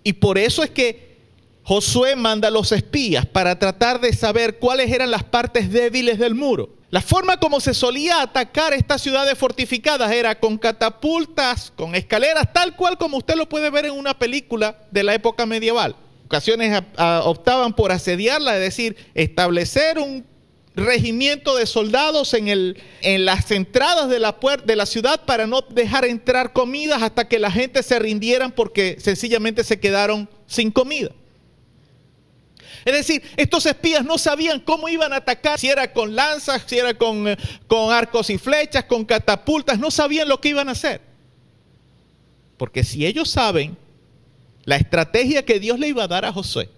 [0.04, 1.16] Y por eso es que
[1.62, 6.34] Josué manda a los espías para tratar de saber cuáles eran las partes débiles del
[6.34, 6.77] muro.
[6.90, 12.76] La forma como se solía atacar estas ciudades fortificadas era con catapultas, con escaleras, tal
[12.76, 15.96] cual como usted lo puede ver en una película de la época medieval.
[16.24, 16.82] Ocasiones
[17.24, 20.24] optaban por asediarla, es decir, establecer un
[20.74, 25.60] regimiento de soldados en, el, en las entradas de la, de la ciudad para no
[25.60, 31.10] dejar entrar comidas hasta que la gente se rindieran porque sencillamente se quedaron sin comida.
[32.88, 36.78] Es decir, estos espías no sabían cómo iban a atacar, si era con lanzas, si
[36.78, 37.36] era con, eh,
[37.66, 41.02] con arcos y flechas, con catapultas, no sabían lo que iban a hacer.
[42.56, 43.76] Porque si ellos saben
[44.64, 46.70] la estrategia que Dios le iba a dar a Josué,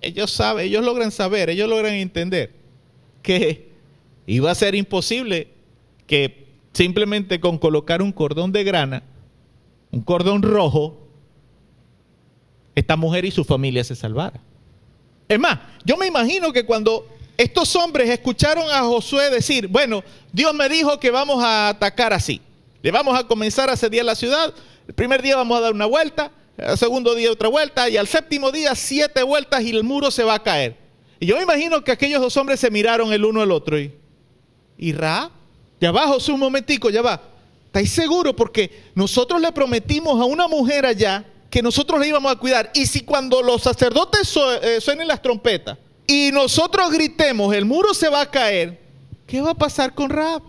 [0.00, 2.54] ellos saben, ellos logran saber, ellos logran entender
[3.20, 3.68] que
[4.26, 5.48] iba a ser imposible
[6.06, 9.02] que simplemente con colocar un cordón de grana,
[9.90, 11.05] un cordón rojo,
[12.76, 14.38] esta mujer y su familia se salvara.
[15.28, 20.54] Es más, yo me imagino que cuando estos hombres escucharon a Josué decir, bueno, Dios
[20.54, 22.40] me dijo que vamos a atacar así,
[22.82, 24.54] le vamos a comenzar a asediar la ciudad,
[24.86, 28.06] el primer día vamos a dar una vuelta, el segundo día otra vuelta, y al
[28.06, 30.76] séptimo día siete vueltas y el muro se va a caer.
[31.18, 33.92] Y yo me imagino que aquellos dos hombres se miraron el uno al otro y,
[34.76, 35.30] ¿y Ra?
[35.80, 37.22] Ya va, José, un momentico, ya va.
[37.66, 38.34] ¿Estáis seguros?
[38.34, 41.24] Porque nosotros le prometimos a una mujer allá
[41.56, 42.70] que nosotros le íbamos a cuidar.
[42.74, 44.30] Y si cuando los sacerdotes
[44.60, 48.78] eh, suenen las trompetas y nosotros gritemos, el muro se va a caer,
[49.26, 50.42] ¿qué va a pasar con Rab?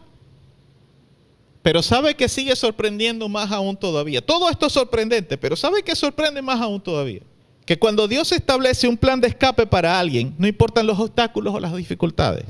[1.62, 4.20] Pero sabe que sigue sorprendiendo más aún todavía.
[4.20, 7.22] Todo esto es sorprendente, pero sabe que sorprende más aún todavía.
[7.66, 11.60] Que cuando Dios establece un plan de escape para alguien, no importan los obstáculos o
[11.62, 12.44] las dificultades.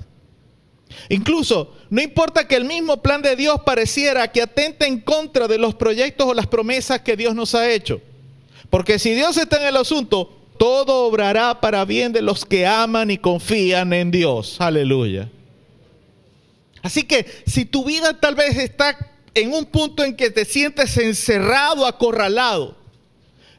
[1.10, 5.60] Incluso, no importa que el mismo plan de Dios pareciera que atente en contra de
[5.60, 8.02] los proyectos o las promesas que Dios nos ha hecho.
[8.70, 13.12] Porque si Dios está en el asunto, todo obrará para bien de los que aman
[13.12, 14.58] y confían en Dios.
[14.60, 15.30] Aleluya.
[16.82, 18.98] Así que si tu vida tal vez está
[19.34, 22.76] en un punto en que te sientes encerrado, acorralado,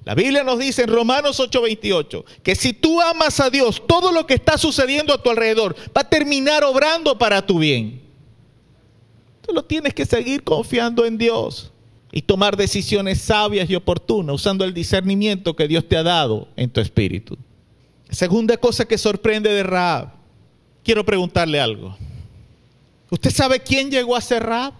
[0.04, 4.26] la Biblia nos dice en Romanos 8:28 que si tú amas a Dios, todo lo
[4.26, 8.00] que está sucediendo a tu alrededor va a terminar obrando para tu bien.
[9.46, 11.72] Tú lo tienes que seguir confiando en Dios
[12.10, 16.70] y tomar decisiones sabias y oportunas usando el discernimiento que Dios te ha dado en
[16.70, 17.36] tu espíritu.
[18.10, 20.12] Segunda cosa que sorprende de Raab,
[20.82, 21.96] quiero preguntarle algo.
[23.10, 24.72] ¿Usted sabe quién llegó a ser Raab?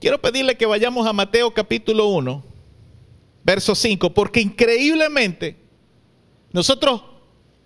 [0.00, 2.42] Quiero pedirle que vayamos a Mateo capítulo 1,
[3.44, 5.56] verso 5, porque increíblemente
[6.52, 7.02] nosotros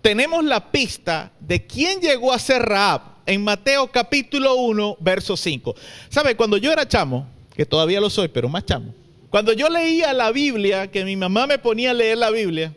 [0.01, 5.75] tenemos la pista de quién llegó a ser Raab en Mateo capítulo 1, verso 5.
[6.09, 6.35] ¿Sabe?
[6.35, 8.93] Cuando yo era chamo, que todavía lo soy, pero más chamo.
[9.29, 12.73] Cuando yo leía la Biblia, que mi mamá me ponía a leer la Biblia,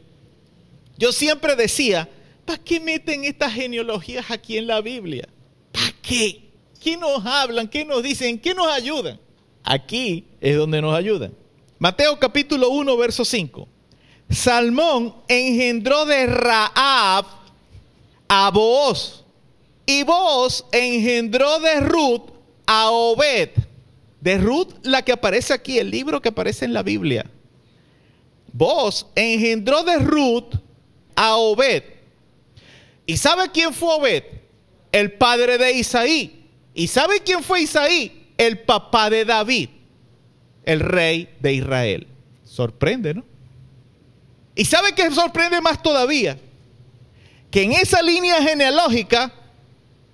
[0.97, 2.09] yo siempre decía,
[2.45, 5.29] ¿para qué meten estas genealogías aquí en la Biblia?
[5.73, 6.49] ¿Para qué?
[6.81, 7.69] ¿Qué nos hablan?
[7.69, 8.39] ¿Qué nos dicen?
[8.39, 9.19] ¿Qué nos ayudan?
[9.65, 11.33] Aquí es donde nos ayudan.
[11.79, 13.69] Mateo capítulo 1, verso 5.
[14.31, 17.27] Salmón engendró de Raab
[18.29, 19.25] a Booz.
[19.87, 22.31] Y Booz engendró de Ruth
[22.67, 23.51] a Obed.
[24.21, 27.31] De Ruth, la que aparece aquí, el libro que aparece en la Biblia.
[28.53, 30.55] Vos engendró de Ruth
[31.15, 31.83] a Obed.
[33.07, 34.25] ¿Y sabe quién fue Obed?
[34.91, 36.47] El padre de Isaí.
[36.75, 38.33] ¿Y sabe quién fue Isaí?
[38.37, 39.69] El papá de David,
[40.65, 42.07] el rey de Israel.
[42.45, 43.25] Sorprende, ¿no?
[44.55, 46.37] ¿Y sabe qué sorprende más todavía?
[47.51, 49.33] Que en esa línea genealógica,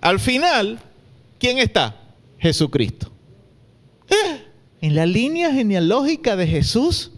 [0.01, 0.79] al final,
[1.39, 1.97] ¿quién está?
[2.39, 3.14] Jesucristo.
[4.81, 7.13] En la línea genealógica de Jesús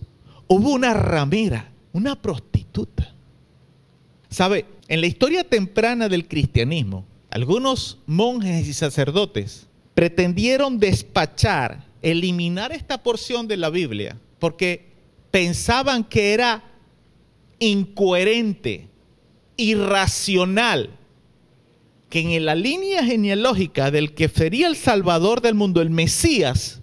[0.47, 3.13] hubo una ramera, una prostituta.
[4.29, 4.67] ¿Sabe?
[4.89, 13.49] En la historia temprana del cristianismo, algunos monjes y sacerdotes pretendieron despachar, eliminar esta porción
[13.49, 14.93] de la Biblia, porque
[15.31, 16.63] pensaban que era
[17.59, 18.89] incoherente,
[19.57, 20.91] irracional,
[22.09, 26.81] que en la línea genealógica del que sería el Salvador del mundo, el Mesías,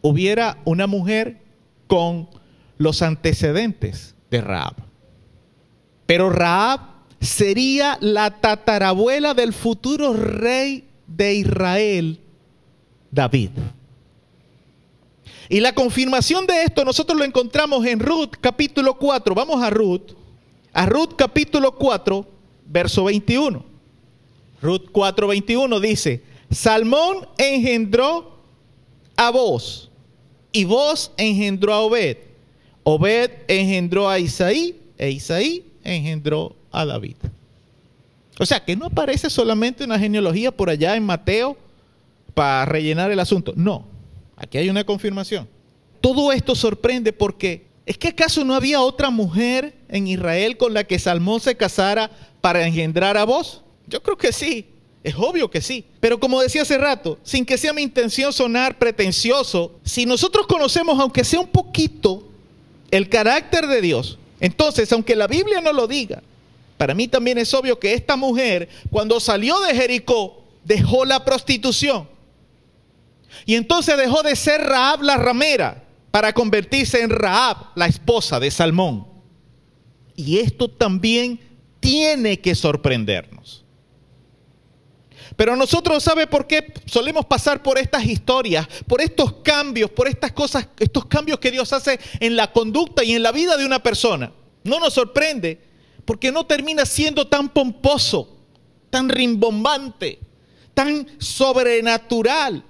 [0.00, 1.38] hubiera una mujer
[1.86, 2.28] con
[2.78, 4.74] los antecedentes de Raab.
[6.06, 6.80] Pero Raab
[7.20, 12.20] sería la tatarabuela del futuro rey de Israel,
[13.10, 13.50] David.
[15.48, 19.34] Y la confirmación de esto nosotros lo encontramos en Ruth capítulo 4.
[19.34, 20.12] Vamos a Ruth.
[20.72, 22.26] A Ruth capítulo 4,
[22.66, 23.75] verso 21.
[24.66, 28.36] Ruth 4, 21 dice, Salmón engendró
[29.14, 29.90] a vos
[30.50, 32.16] y vos engendró a Obed.
[32.82, 37.14] Obed engendró a Isaí e Isaí engendró a David.
[38.40, 41.56] O sea, que no aparece solamente una genealogía por allá en Mateo
[42.34, 43.52] para rellenar el asunto.
[43.54, 43.86] No,
[44.36, 45.48] aquí hay una confirmación.
[46.00, 50.82] Todo esto sorprende porque ¿es que acaso no había otra mujer en Israel con la
[50.82, 52.10] que Salmón se casara
[52.40, 53.62] para engendrar a vos?
[53.86, 54.66] Yo creo que sí.
[55.02, 55.84] Es obvio que sí.
[56.00, 60.98] Pero como decía hace rato, sin que sea mi intención sonar pretencioso, si nosotros conocemos,
[60.98, 62.26] aunque sea un poquito,
[62.90, 66.22] el carácter de Dios, entonces, aunque la Biblia no lo diga,
[66.76, 72.08] para mí también es obvio que esta mujer, cuando salió de Jericó, dejó la prostitución.
[73.44, 78.50] Y entonces dejó de ser Raab la ramera para convertirse en Raab, la esposa de
[78.50, 79.06] Salmón.
[80.16, 81.38] Y esto también
[81.80, 83.65] tiene que sorprendernos.
[85.36, 90.32] Pero nosotros, ¿sabe por qué solemos pasar por estas historias, por estos cambios, por estas
[90.32, 93.82] cosas, estos cambios que Dios hace en la conducta y en la vida de una
[93.82, 94.32] persona?
[94.64, 95.60] No nos sorprende
[96.06, 98.38] porque no termina siendo tan pomposo,
[98.88, 100.20] tan rimbombante,
[100.72, 102.64] tan sobrenatural.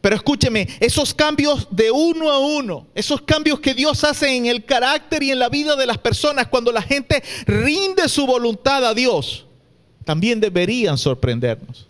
[0.00, 4.64] Pero escúcheme, esos cambios de uno a uno, esos cambios que Dios hace en el
[4.64, 8.94] carácter y en la vida de las personas cuando la gente rinde su voluntad a
[8.94, 9.47] Dios,
[10.08, 11.86] también deberían sorprendernos.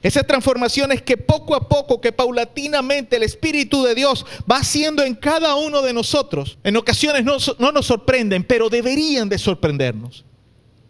[0.00, 5.16] Esas transformaciones que poco a poco, que paulatinamente el Espíritu de Dios va haciendo en
[5.16, 10.24] cada uno de nosotros, en ocasiones no, no, nos sorprenden, pero deberían de sorprendernos.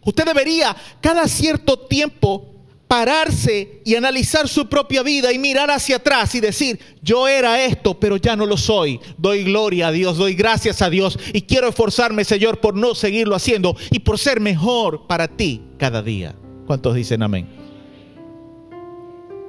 [0.04, 2.52] Usted debería cada cierto tiempo
[2.86, 7.98] pararse y analizar su propia vida y mirar hacia atrás y decir, yo era esto,
[7.98, 9.00] pero ya no lo soy.
[9.16, 13.34] Doy gloria a Dios, doy gracias a Dios y quiero esforzarme, Señor, por no seguirlo
[13.34, 16.34] haciendo y por ser mejor para ti cada día.
[16.68, 17.48] ¿Cuántos dicen amén?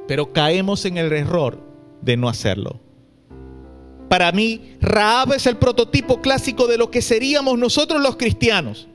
[0.07, 1.59] Pero caemos en el error
[2.01, 2.79] de no hacerlo.
[4.07, 8.87] Para mí, Raab es el prototipo clásico de lo que seríamos nosotros los cristianos.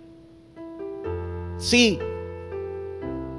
[1.59, 1.99] Sí.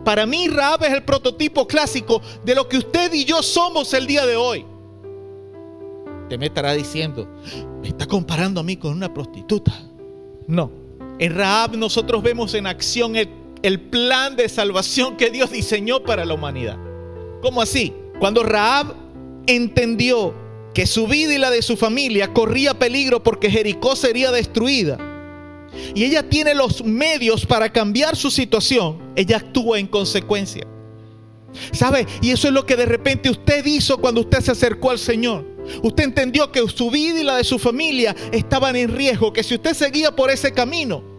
[0.04, 4.06] Para mí, Raab es el prototipo clásico de lo que usted y yo somos el
[4.06, 4.68] día de hoy.
[6.30, 7.28] Te me estará diciendo,
[7.82, 9.74] me está comparando a mí con una prostituta.
[10.48, 10.70] No.
[11.18, 16.24] En Raab nosotros vemos en acción el el plan de salvación que Dios diseñó para
[16.24, 16.78] la humanidad.
[17.42, 17.94] ¿Cómo así?
[18.20, 18.94] Cuando Raab
[19.48, 20.36] entendió
[20.76, 25.00] que su vida y la de su familia corría peligro porque Jericó sería destruida,
[25.96, 30.68] y ella tiene los medios para cambiar su situación, ella actúa en consecuencia.
[31.72, 32.06] ¿Sabe?
[32.22, 35.44] Y eso es lo que de repente usted hizo cuando usted se acercó al Señor.
[35.82, 39.56] Usted entendió que su vida y la de su familia estaban en riesgo, que si
[39.56, 41.15] usted seguía por ese camino,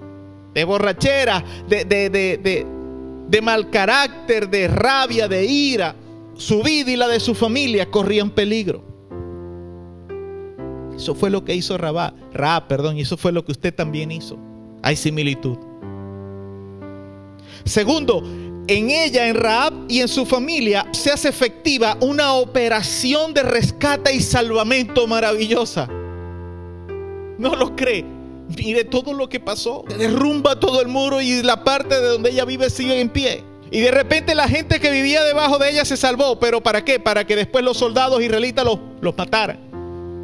[0.57, 5.95] de borrachera, de, de, mal carácter, de rabia, de ira,
[6.35, 8.83] su vida y la de su familia corrían peligro.
[10.97, 14.11] Eso fue lo que hizo Rabá, Raab, perdón, y eso fue lo que usted también
[14.11, 14.39] hizo.
[14.83, 15.59] Hay similitud.
[17.67, 18.23] Segundo,
[18.67, 24.15] en ella, en Raab y en su familia, se hace efectiva una operación de rescate
[24.15, 25.87] y salvamento maravillosa.
[27.39, 28.16] ¿No lo cree?
[28.49, 29.85] Mire todo lo que pasó.
[29.99, 33.43] Derrumba todo el muro y la parte de donde ella vive sigue en pie.
[33.71, 36.39] Y de repente la gente que vivía debajo de ella se salvó.
[36.39, 37.01] ¿Pero para qué?
[37.01, 39.59] Para que después los soldados israelitas los, los mataran.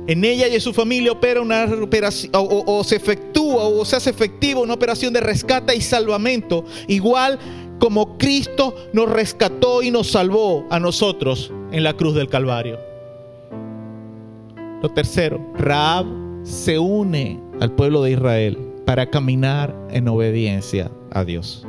[0.07, 3.97] En ella y en su familia opera una operación, o, o se efectúa o se
[3.97, 7.39] hace efectiva una operación de rescate y salvamento, igual
[7.79, 12.79] como Cristo nos rescató y nos salvó a nosotros en la cruz del Calvario.
[14.83, 16.07] Lo tercero, Raab
[16.43, 21.65] se une al pueblo de Israel para caminar en obediencia a Dios.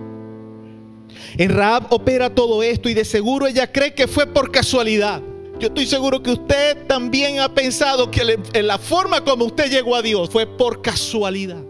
[1.38, 5.22] En Raab opera todo esto y de seguro ella cree que fue por casualidad.
[5.60, 9.95] Yo estoy seguro que usted también ha pensado que en la forma como usted llegó
[9.95, 11.61] a Dios fue por casualidad.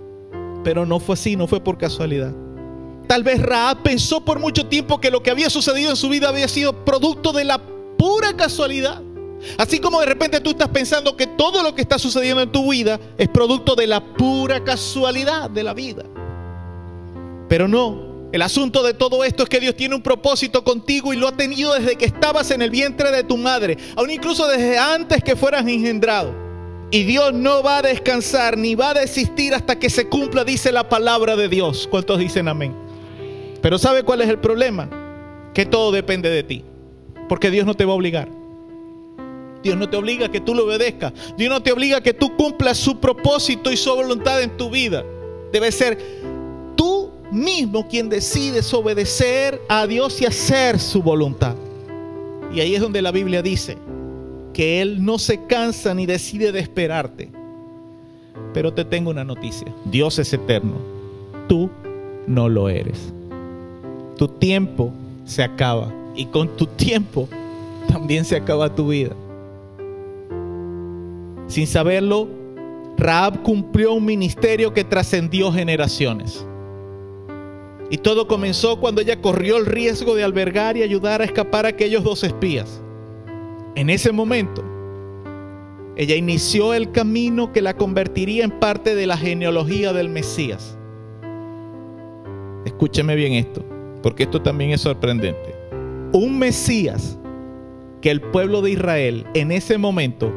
[0.63, 2.33] Pero no fue así, no fue por casualidad.
[3.09, 6.29] Tal vez Raab pensó por mucho tiempo que lo que había sucedido en su vida
[6.29, 7.61] había sido producto de la
[7.97, 9.01] pura casualidad.
[9.57, 12.71] Así como de repente tú estás pensando que todo lo que está sucediendo en tu
[12.71, 16.03] vida es producto de la pura casualidad de la vida.
[17.49, 21.17] Pero no, el asunto de todo esto es que Dios tiene un propósito contigo y
[21.17, 24.77] lo ha tenido desde que estabas en el vientre de tu madre, aún incluso desde
[24.77, 26.33] antes que fueras engendrado.
[26.89, 30.71] Y Dios no va a descansar ni va a desistir hasta que se cumpla, dice
[30.71, 31.87] la palabra de Dios.
[31.89, 32.75] ¿Cuántos dicen amén?
[33.61, 34.89] Pero ¿sabe cuál es el problema?
[35.53, 36.63] Que todo depende de ti.
[37.29, 38.29] Porque Dios no te va a obligar.
[39.63, 41.13] Dios no te obliga a que tú lo obedezcas.
[41.37, 44.69] Dios no te obliga a que tú cumplas su propósito y su voluntad en tu
[44.69, 45.03] vida.
[45.51, 45.97] Debe ser
[46.75, 51.55] tú mismo quien decides obedecer a Dios y hacer su voluntad.
[52.53, 53.77] Y ahí es donde la Biblia dice
[54.53, 57.31] que Él no se cansa ni decide de esperarte.
[58.53, 59.67] Pero te tengo una noticia.
[59.85, 60.75] Dios es eterno.
[61.47, 61.69] Tú
[62.27, 63.13] no lo eres.
[64.17, 64.91] Tu tiempo
[65.25, 65.91] se acaba.
[66.15, 67.27] Y con tu tiempo
[67.87, 69.15] también se acaba tu vida.
[71.47, 72.27] Sin saberlo,
[72.97, 76.45] Raab cumplió un ministerio que trascendió generaciones.
[77.89, 81.69] Y todo comenzó cuando ella corrió el riesgo de albergar y ayudar a escapar a
[81.69, 82.81] aquellos dos espías.
[83.75, 84.63] En ese momento,
[85.95, 90.77] ella inició el camino que la convertiría en parte de la genealogía del Mesías.
[92.65, 93.63] Escúcheme bien esto,
[94.01, 95.55] porque esto también es sorprendente.
[96.13, 97.19] Un Mesías
[98.01, 100.33] que el pueblo de Israel en ese momento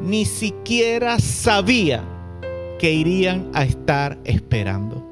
[0.00, 2.04] ni siquiera sabía
[2.78, 5.04] que irían a estar esperando.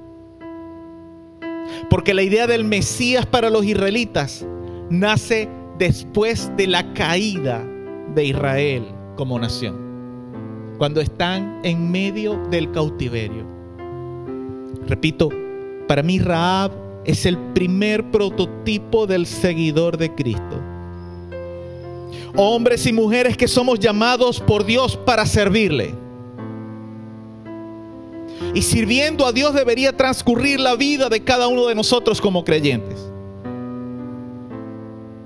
[1.90, 4.46] Porque la idea del Mesías para los israelitas
[4.90, 5.48] nace
[5.78, 7.64] después de la caída
[8.14, 8.84] de Israel
[9.16, 9.76] como nación.
[10.78, 13.46] Cuando están en medio del cautiverio.
[14.86, 15.30] Repito,
[15.88, 16.70] para mí Raab
[17.04, 20.60] es el primer prototipo del seguidor de Cristo.
[22.36, 25.94] Hombres y mujeres que somos llamados por Dios para servirle
[28.56, 32.98] y sirviendo a Dios debería transcurrir la vida de cada uno de nosotros como creyentes.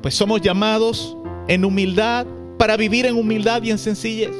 [0.02, 2.26] Pues somos llamados en humildad
[2.58, 4.34] para vivir en humildad y en sencillez.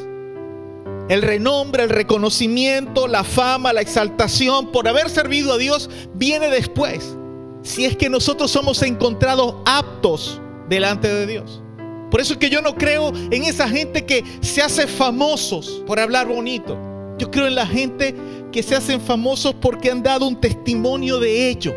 [1.09, 7.17] El renombre, el reconocimiento, la fama, la exaltación por haber servido a Dios viene después.
[7.63, 11.63] Si es que nosotros somos encontrados aptos delante de Dios.
[12.11, 16.01] Por eso es que yo no creo en esa gente que se hace famosos por
[16.01, 16.77] hablar bonito.
[17.19, 18.15] Yo creo en la gente
[18.51, 21.75] que se hacen famosos porque han dado un testimonio de ello.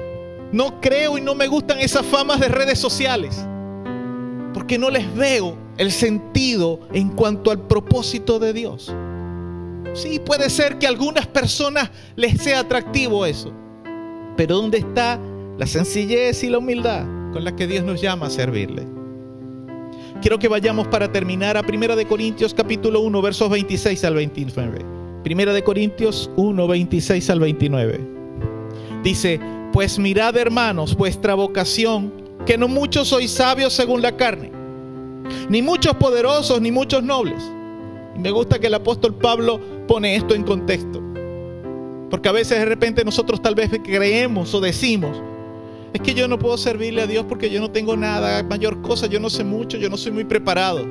[0.52, 3.46] No creo y no me gustan esas famas de redes sociales.
[4.54, 8.94] Porque no les veo el sentido en cuanto al propósito de Dios.
[9.94, 13.54] Sí, puede ser que a algunas personas les sea atractivo eso.
[14.36, 15.20] Pero ¿dónde está
[15.58, 19.03] la sencillez y la humildad con la que Dios nos llama a servirle?
[20.24, 24.80] Quiero que vayamos para terminar a 1 de Corintios capítulo 1 versos 26 al 29.
[25.22, 28.00] Primera de Corintios 1, 26 al 29.
[29.04, 29.41] Dice,
[29.74, 32.14] pues mirad hermanos vuestra vocación,
[32.45, 34.50] que no muchos sois sabios según la carne,
[35.50, 37.44] ni muchos poderosos, ni muchos nobles.
[38.18, 39.60] Me gusta que el apóstol Pablo
[39.90, 41.04] pone esto en contexto.
[42.10, 45.22] Porque a veces de repente nosotros tal vez creemos o decimos,
[45.94, 49.06] es que yo no puedo servirle a Dios porque yo no tengo nada, mayor cosa,
[49.07, 50.86] yo no sé mucho, yo no soy muy preparado.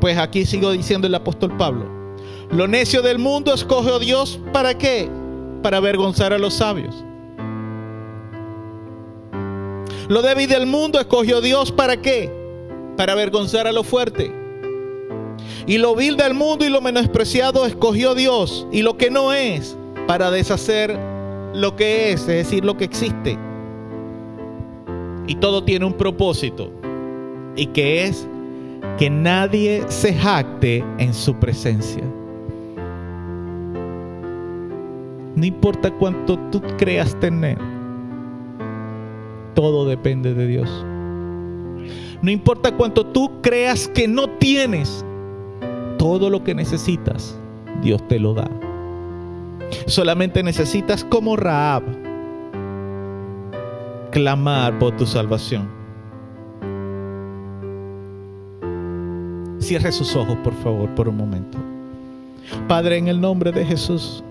[0.00, 1.86] Pues aquí sigo diciendo el apóstol Pablo,
[2.50, 5.08] lo necio del mundo escoge a Dios para qué?
[5.62, 7.04] Para avergonzar a los sabios.
[10.08, 12.32] Lo débil del mundo escogió Dios para qué?
[12.96, 14.32] Para avergonzar a lo fuerte.
[15.66, 18.66] Y lo vil del mundo y lo menospreciado escogió Dios.
[18.72, 19.76] Y lo que no es
[20.06, 20.98] para deshacer
[21.52, 23.38] lo que es, es decir, lo que existe.
[25.28, 26.72] Y todo tiene un propósito.
[27.54, 28.26] Y que es
[28.98, 32.02] que nadie se jacte en su presencia.
[35.36, 37.58] No importa cuánto tú creas tener,
[39.54, 40.84] todo depende de Dios.
[42.22, 45.04] No importa cuánto tú creas que no tienes,
[45.98, 47.38] todo lo que necesitas,
[47.82, 48.50] Dios te lo da.
[49.86, 51.82] Solamente necesitas como Raab
[54.10, 55.68] clamar por tu salvación.
[59.58, 61.58] Cierre sus ojos, por favor, por un momento.
[62.66, 64.22] Padre, en el nombre de Jesús,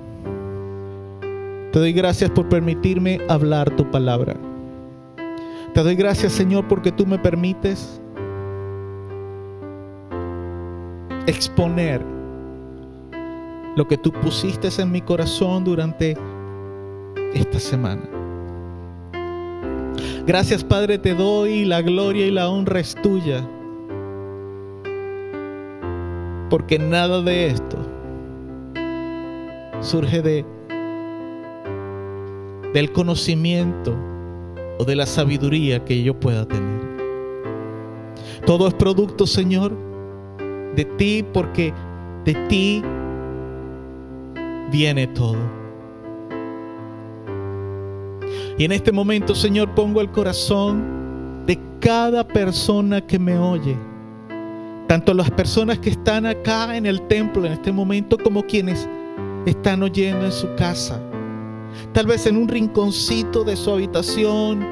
[1.72, 4.36] te doy gracias por permitirme hablar tu palabra.
[5.74, 8.02] Te doy gracias, Señor, porque tú me permites
[11.28, 12.02] exponer
[13.76, 16.18] lo que tú pusiste en mi corazón durante
[17.36, 18.17] esta semana.
[20.26, 23.48] Gracias, Padre, te doy la gloria y la honra es tuya.
[26.50, 27.78] Porque nada de esto
[29.82, 30.46] surge de
[32.74, 33.96] del conocimiento
[34.78, 36.98] o de la sabiduría que yo pueda tener.
[38.46, 39.76] Todo es producto, Señor,
[40.76, 41.74] de ti porque
[42.24, 42.84] de ti
[44.72, 45.57] viene todo.
[48.58, 53.78] Y en este momento, Señor, pongo el corazón de cada persona que me oye.
[54.88, 58.88] Tanto las personas que están acá en el templo en este momento como quienes
[59.46, 61.00] están oyendo en su casa
[61.94, 64.66] tal vez en un rinconcito de su habitación,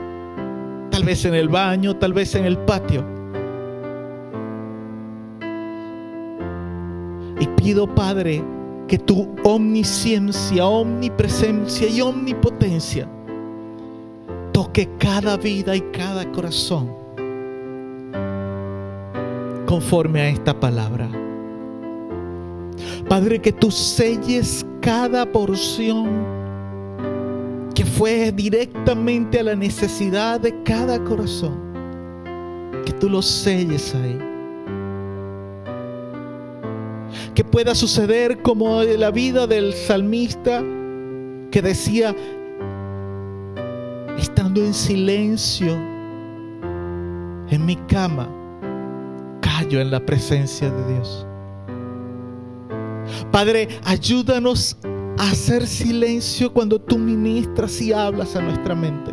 [0.91, 3.05] tal vez en el baño, tal vez en el patio.
[7.39, 8.43] Y pido, Padre,
[8.87, 13.09] que tu omnisciencia, omnipresencia y omnipotencia
[14.55, 16.89] toque cada vida y cada corazón
[19.65, 21.09] conforme a esta palabra.
[23.09, 26.07] Padre, que tú selles cada porción
[27.73, 31.59] que fue directamente a la necesidad de cada corazón.
[32.85, 34.17] Que tú lo selles ahí.
[37.33, 40.63] Que pueda suceder como la vida del salmista
[41.51, 42.15] que decía,
[44.17, 45.73] estando en silencio
[47.49, 48.27] en mi cama,
[49.41, 51.27] callo en la presencia de Dios.
[53.31, 54.77] Padre, ayúdanos
[55.17, 59.11] hacer silencio cuando tú ministras y hablas a nuestra mente.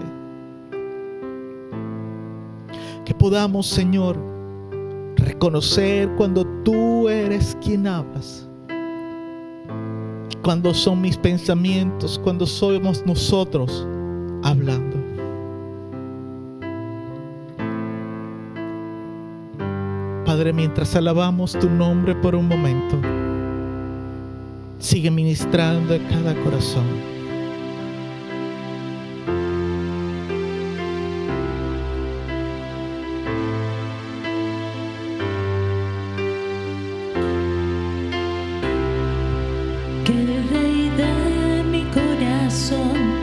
[3.04, 4.16] Que podamos, Señor,
[5.16, 8.48] reconocer cuando tú eres quien hablas.
[10.42, 13.86] Cuando son mis pensamientos, cuando somos nosotros
[14.42, 14.96] hablando.
[20.24, 22.98] Padre, mientras alabamos tu nombre por un momento,
[24.78, 27.11] sigue ministrando a cada corazón.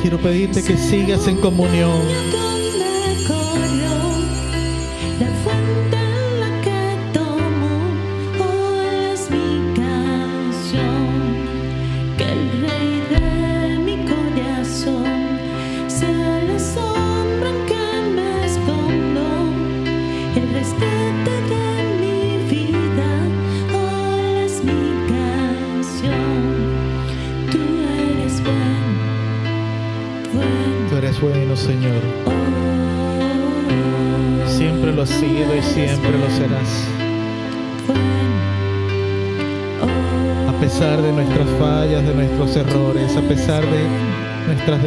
[0.10, 2.49] Quiero pedirte que sigas en comunión.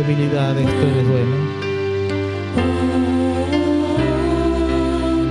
[0.02, 1.36] Debilidades, tú eres bueno.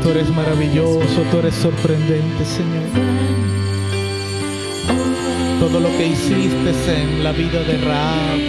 [0.02, 2.84] Tú eres maravilloso, tú eres sorprendente, Señor.
[5.60, 8.39] Todo lo que hiciste en la vida de Raab,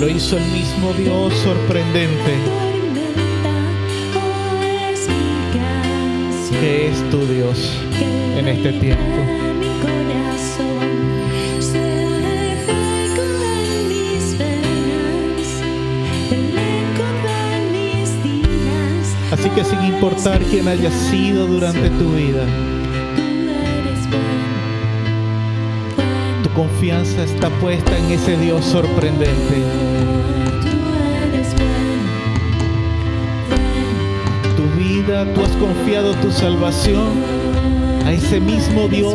[0.00, 2.32] lo hizo el mismo Dios sorprendente,
[6.60, 7.78] que es tu Dios
[8.38, 9.57] en este tiempo.
[19.64, 22.44] Sin importar quién haya sido durante tu vida,
[26.42, 29.62] tu confianza está puesta en ese Dios sorprendente.
[34.56, 37.08] Tu vida, tú has confiado tu salvación
[38.04, 39.14] a ese mismo Dios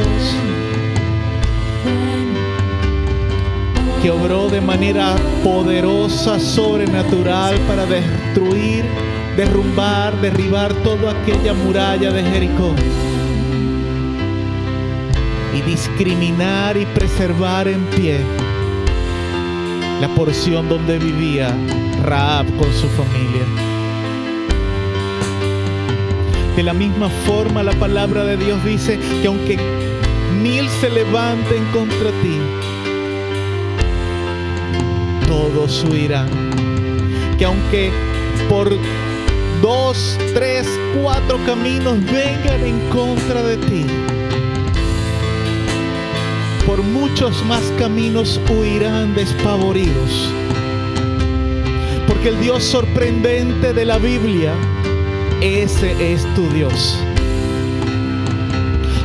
[4.02, 5.15] que obró de manera
[5.45, 8.84] poderosa, sobrenatural para destruir,
[9.35, 12.73] derrumbar, derribar toda aquella muralla de Jericó
[15.55, 18.19] y discriminar y preservar en pie
[20.01, 21.55] la porción donde vivía
[22.03, 23.45] Raab con su familia.
[26.55, 29.57] De la misma forma la palabra de Dios dice que aunque
[30.41, 32.38] mil se levanten contra ti,
[35.27, 36.30] todos huirán.
[37.39, 37.91] Que aunque
[38.49, 38.69] por
[39.61, 40.67] dos, tres,
[41.01, 43.85] cuatro caminos vengan en contra de ti,
[46.65, 50.30] por muchos más caminos huirán despavoridos.
[52.07, 54.53] Porque el Dios sorprendente de la Biblia,
[55.41, 56.97] ese es tu Dios.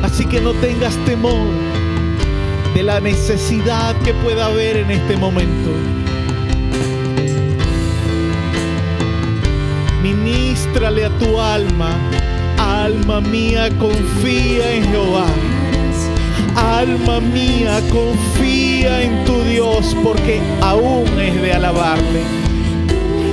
[0.01, 1.47] Así que no tengas temor
[2.73, 5.71] de la necesidad que pueda haber en este momento.
[10.01, 11.89] Ministrale a tu alma,
[12.57, 15.25] alma mía, confía en Jehová.
[16.55, 22.21] Alma mía, confía en tu Dios, porque aún es de alabarle.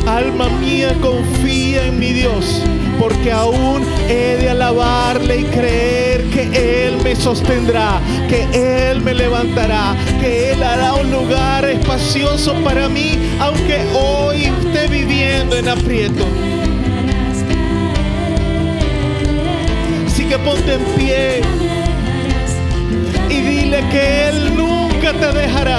[0.08, 2.62] Alma mía, confía en mi Dios,
[2.98, 9.94] porque aún he de alabarle y creer que Él me sostendrá, que Él me levantará,
[10.20, 16.26] que Él hará un lugar espacioso para mí, aunque hoy esté viviendo en aprieto.
[20.28, 21.40] Que ponte en pie
[23.28, 25.78] y dile que Él nunca te dejará.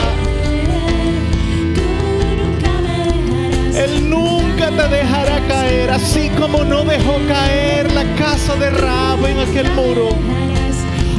[3.75, 9.39] Él nunca te dejará caer, así como no dejó caer la casa de Rab en
[9.39, 10.09] aquel muro.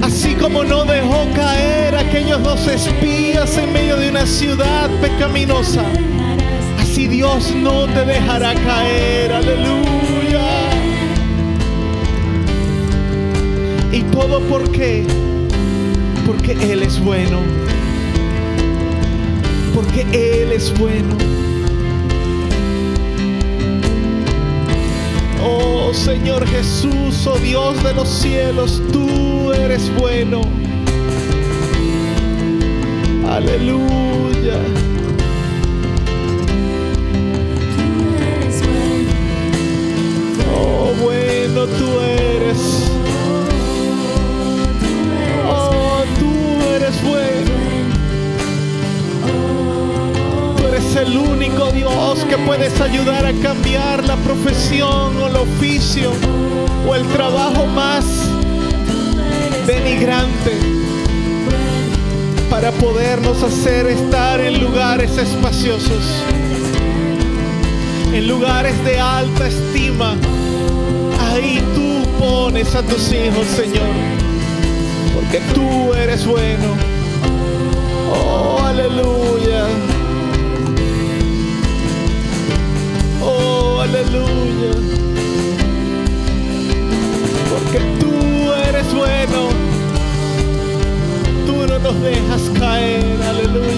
[0.03, 5.83] Así como no dejó caer aquellos dos espías en medio de una ciudad pecaminosa.
[6.81, 9.33] Así Dios no te dejará caer.
[9.33, 10.08] Aleluya.
[13.93, 15.05] ¿Y todo por qué?
[16.27, 17.41] Porque Él es bueno.
[19.75, 21.17] Porque Él es bueno.
[25.43, 30.43] Oh Señor Jesús, oh Dios de los cielos, tú eres bueno.
[33.27, 34.59] Aleluya.
[40.55, 42.78] Oh bueno tú eres.
[50.57, 56.13] Tú eres el único Dios que puedes ayudar a cambiar la profesión o el oficio
[56.89, 58.05] o el trabajo más
[59.67, 60.79] denigrante
[62.51, 66.25] para podernos hacer estar en lugares espaciosos,
[68.13, 70.15] en lugares de alta estima.
[71.31, 73.93] Ahí tú pones a tus hijos, Señor,
[75.15, 76.98] porque tú eres bueno.
[78.11, 79.67] Oh, aleluya.
[83.23, 84.73] Oh, aleluya.
[87.51, 89.49] Porque tú eres bueno.
[91.47, 93.23] Tú no nos dejas caer.
[93.23, 93.78] Aleluya.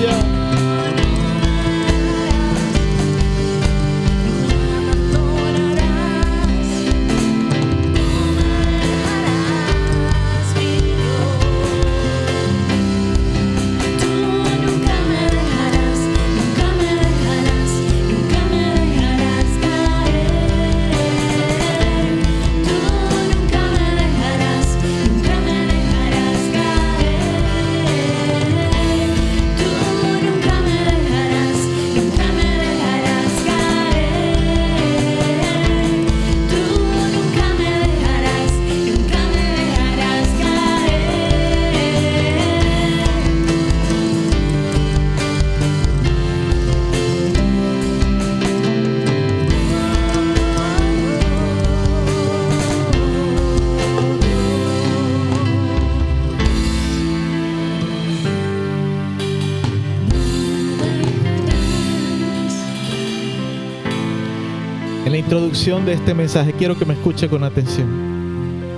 [65.61, 67.87] De este mensaje, quiero que me escuche con atención,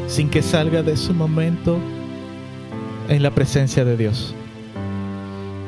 [0.09, 1.79] sin que salga de su momento
[3.09, 4.35] en la presencia de Dios.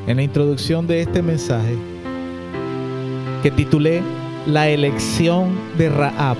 [0.07, 1.77] En la introducción de este mensaje,
[3.41, 4.01] que titulé
[4.45, 6.35] La elección de Raab,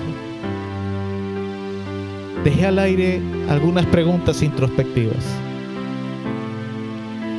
[2.44, 5.24] dejé al aire algunas preguntas introspectivas,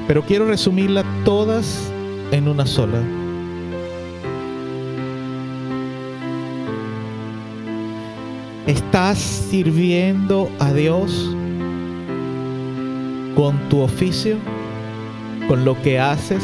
[0.07, 1.91] pero quiero resumirlas todas
[2.31, 2.99] en una sola.
[8.67, 11.33] ¿Estás sirviendo a Dios
[13.33, 14.35] con tu oficio,
[15.47, 16.43] con lo que haces?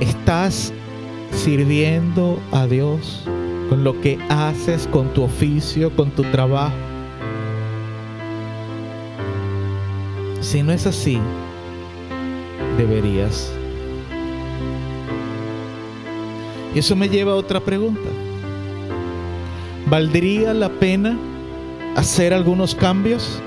[0.00, 0.72] ¿Estás
[1.30, 3.24] sirviendo a Dios
[3.68, 6.74] con lo que haces, con tu oficio, con tu trabajo?
[10.40, 11.18] Si no es así,
[12.78, 13.52] deberías.
[16.74, 18.08] Y eso me lleva a otra pregunta.
[19.86, 21.18] ¿Valdría la pena
[21.96, 23.42] hacer algunos cambios?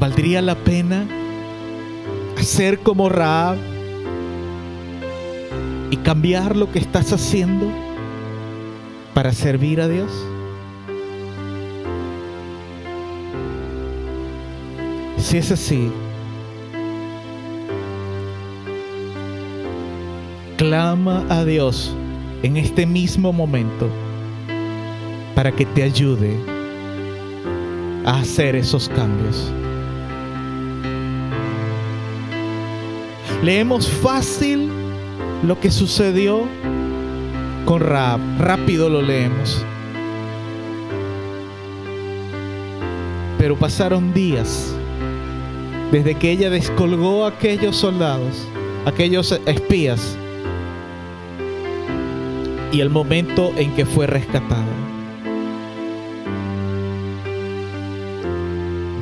[0.00, 1.06] ¿Valdría la pena
[2.38, 3.56] hacer como Raab
[5.90, 7.70] y cambiar lo que estás haciendo
[9.14, 10.10] para servir a Dios?
[15.18, 15.92] Si es así,
[20.72, 21.94] clama a Dios
[22.42, 23.90] en este mismo momento
[25.34, 26.34] para que te ayude
[28.06, 29.52] a hacer esos cambios.
[33.42, 34.70] Leemos fácil
[35.46, 36.48] lo que sucedió
[37.66, 38.20] con Raab.
[38.38, 39.62] Rápido lo leemos.
[43.36, 44.74] Pero pasaron días
[45.90, 48.48] desde que ella descolgó a aquellos soldados,
[48.86, 50.16] aquellos espías,
[52.72, 54.64] y el momento en que fue rescatada.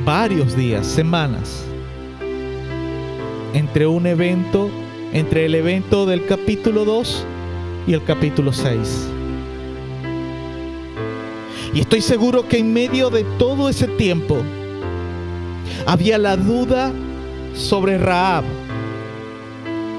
[0.03, 1.63] Varios días, semanas,
[3.53, 4.69] entre un evento,
[5.13, 7.25] entre el evento del capítulo 2
[7.87, 9.07] y el capítulo 6.
[11.73, 14.37] Y estoy seguro que en medio de todo ese tiempo
[15.85, 16.91] había la duda
[17.53, 18.43] sobre Raab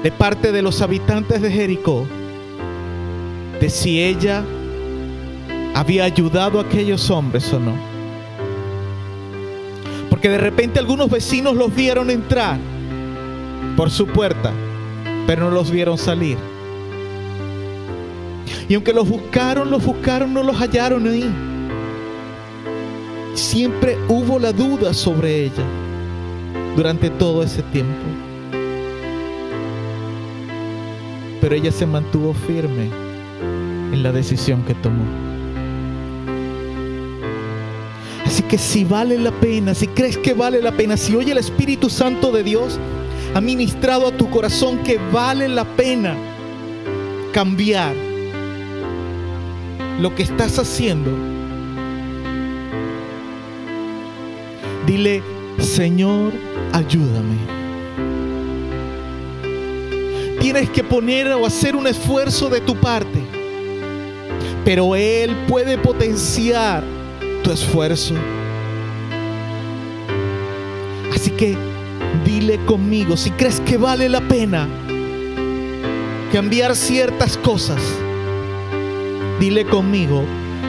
[0.03, 2.05] de parte de los habitantes de Jericó
[3.63, 4.43] de si ella
[5.73, 7.71] había ayudado a aquellos hombres o no.
[10.09, 12.57] Porque de repente algunos vecinos los vieron entrar
[13.77, 14.51] por su puerta,
[15.25, 16.37] pero no los vieron salir.
[18.67, 21.33] Y aunque los buscaron, los buscaron, no los hallaron ahí.
[23.33, 25.63] Siempre hubo la duda sobre ella
[26.75, 28.03] durante todo ese tiempo.
[31.39, 33.02] Pero ella se mantuvo firme
[33.93, 35.05] en la decisión que tomó.
[38.25, 41.37] Así que si vale la pena, si crees que vale la pena, si hoy el
[41.37, 42.79] Espíritu Santo de Dios
[43.35, 46.15] ha ministrado a tu corazón que vale la pena
[47.31, 47.93] cambiar
[49.99, 51.11] lo que estás haciendo,
[54.87, 55.21] dile,
[55.59, 56.33] Señor,
[56.73, 57.63] ayúdame
[60.39, 63.32] tienes que poner o hacer un esfuerzo de tu parte
[64.65, 66.83] pero Él puede potenciar
[67.43, 68.15] tu esfuerzo.
[71.13, 71.57] Así que
[72.25, 74.67] dile conmigo, si crees que vale la pena
[76.31, 77.81] cambiar ciertas cosas,
[79.39, 80.23] dile conmigo,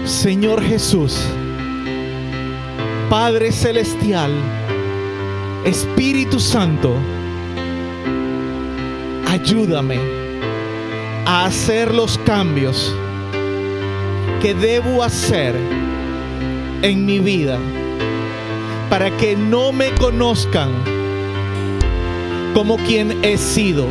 [0.05, 1.19] Señor Jesús,
[3.09, 4.33] Padre Celestial,
[5.65, 6.95] Espíritu Santo,
[9.29, 9.99] ayúdame
[11.27, 12.95] a hacer los cambios
[14.53, 15.55] debo hacer
[16.83, 17.59] en mi vida
[18.91, 20.71] para que no me conozcan
[22.53, 23.87] como quien he sido,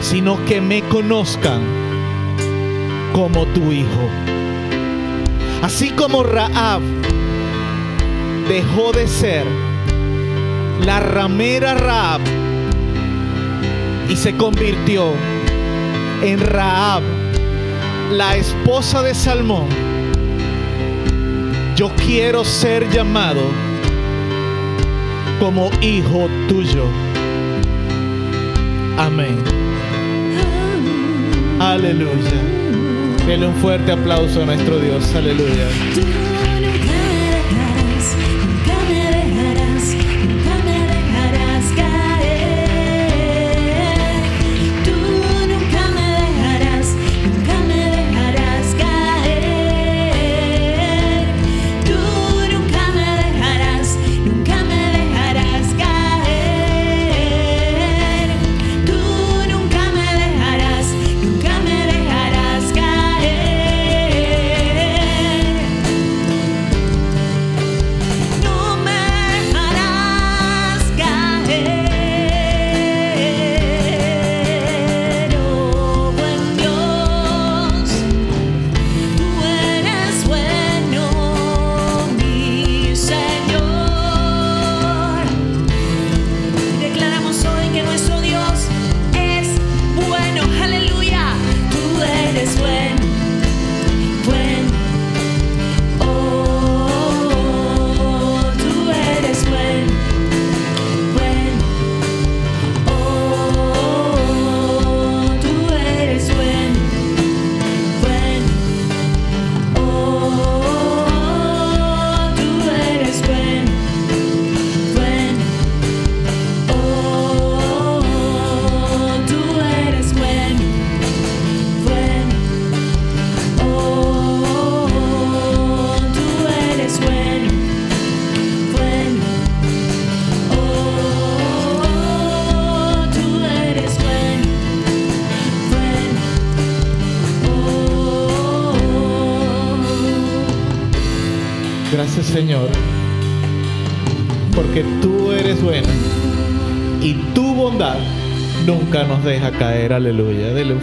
[0.00, 1.60] sino que me conozcan
[3.12, 4.08] como tu hijo.
[5.62, 6.82] Así como Raab
[8.48, 9.46] dejó de ser
[10.84, 12.20] la ramera Raab
[14.08, 15.12] y se convirtió
[16.24, 17.21] en Raab
[18.12, 19.66] la esposa de Salmón,
[21.76, 23.40] yo quiero ser llamado
[25.40, 26.84] como hijo tuyo.
[28.98, 29.38] Amén.
[31.58, 32.12] Aleluya.
[33.26, 35.14] Denle un fuerte aplauso a nuestro Dios.
[35.14, 35.68] Aleluya.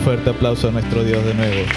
[0.10, 1.70] Fuerte aplauso a nuestro Dios de nuevo.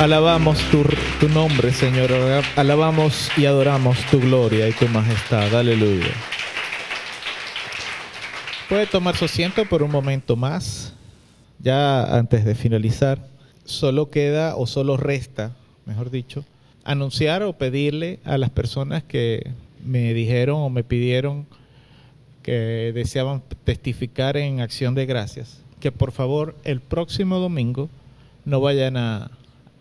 [0.00, 0.82] Alabamos tu,
[1.20, 2.10] tu, nombre, Señor.
[2.56, 5.54] Alabamos y adoramos tu gloria y tu majestad.
[5.54, 6.14] Aleluya.
[8.70, 10.94] Puede tomar su asiento por un momento más.
[11.58, 13.18] Ya antes de finalizar,
[13.66, 15.54] solo queda o solo resta,
[15.84, 16.42] mejor dicho,
[16.84, 19.52] anunciar o pedirle a las personas que
[19.84, 21.46] me dijeron o me pidieron
[22.42, 27.88] que deseaban testificar en acción de gracias, que por favor el próximo domingo
[28.44, 29.30] no vayan a,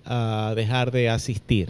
[0.06, 1.70] a dejar de asistir.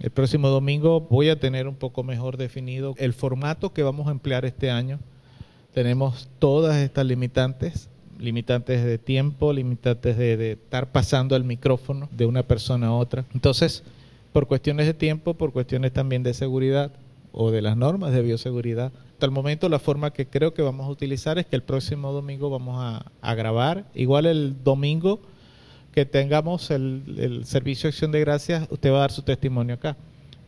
[0.00, 4.10] El próximo domingo voy a tener un poco mejor definido el formato que vamos a
[4.10, 4.98] emplear este año.
[5.74, 7.88] Tenemos todas estas limitantes,
[8.18, 13.24] limitantes de tiempo, limitantes de, de, estar pasando el micrófono de una persona a otra.
[13.34, 13.82] Entonces,
[14.32, 16.90] por cuestiones de tiempo, por cuestiones también de seguridad
[17.32, 18.92] o de las normas de bioseguridad,
[19.22, 22.10] hasta el momento la forma que creo que vamos a utilizar es que el próximo
[22.10, 23.84] domingo vamos a, grabar.
[23.94, 25.20] Igual el domingo
[25.92, 29.76] que tengamos el, el, servicio de acción de gracias, usted va a dar su testimonio
[29.76, 29.96] acá.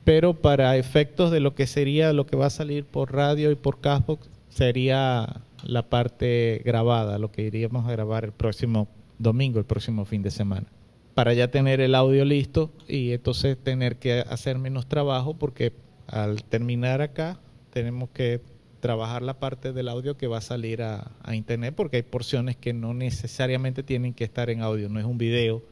[0.02, 3.54] Pero para efectos de lo que sería lo que va a salir por radio y
[3.54, 8.88] por Castbox, sería la parte grabada, lo que iríamos a grabar el próximo
[9.20, 10.66] domingo, el próximo fin de semana.
[11.14, 15.72] Para ya tener el audio listo y entonces tener que hacer menos trabajo porque
[16.08, 17.38] al terminar acá
[17.72, 18.40] tenemos que
[18.84, 22.54] trabajar la parte del audio que va a salir a, a, internet porque hay porciones
[22.54, 25.62] que no necesariamente tienen que estar en audio, no es un video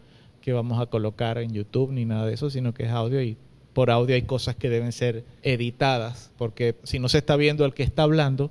[0.41, 3.37] que vamos a colocar en YouTube ni nada de eso, sino que es audio y
[3.75, 7.75] por audio hay cosas que deben ser editadas porque si no se está viendo el
[7.75, 8.51] que está hablando,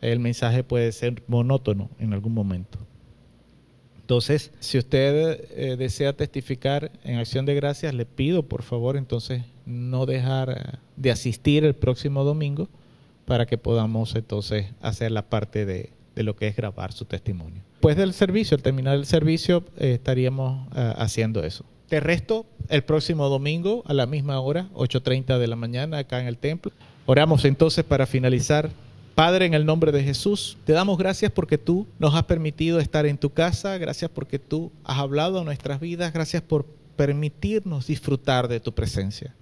[0.00, 2.80] el mensaje puede ser monótono en algún momento.
[4.00, 9.44] Entonces, si usted eh, desea testificar en acción de gracias, le pido por favor entonces
[9.64, 12.68] no dejar de asistir el próximo domingo
[13.32, 17.62] para que podamos entonces hacer la parte de, de lo que es grabar su testimonio.
[17.70, 21.64] Después del servicio, al terminar el servicio, eh, estaríamos uh, haciendo eso.
[21.88, 26.26] Te resto el próximo domingo a la misma hora, 8.30 de la mañana, acá en
[26.26, 26.72] el templo.
[27.06, 28.68] Oramos entonces para finalizar.
[29.14, 33.06] Padre, en el nombre de Jesús, te damos gracias porque tú nos has permitido estar
[33.06, 38.46] en tu casa, gracias porque tú has hablado a nuestras vidas, gracias por permitirnos disfrutar
[38.48, 39.34] de tu presencia.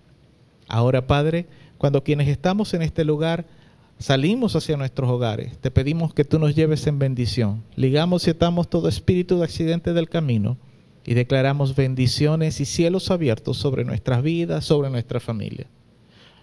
[0.68, 1.46] Ahora, Padre,
[1.76, 3.46] cuando quienes estamos en este lugar
[4.00, 7.62] salimos hacia nuestros hogares, te pedimos que tú nos lleves en bendición.
[7.76, 10.56] Ligamos y atamos todo espíritu de accidente del camino
[11.04, 15.66] y declaramos bendiciones y cielos abiertos sobre nuestras vidas, sobre nuestra familia.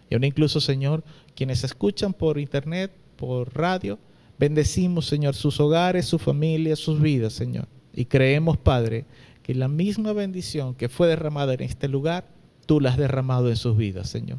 [0.09, 1.03] Y aún incluso, Señor,
[1.35, 3.97] quienes escuchan por internet, por radio,
[4.37, 7.67] bendecimos, Señor, sus hogares, su familia, sus vidas, Señor.
[7.93, 9.05] Y creemos, Padre,
[9.41, 12.27] que la misma bendición que fue derramada en este lugar,
[12.67, 14.37] tú la has derramado en sus vidas, Señor.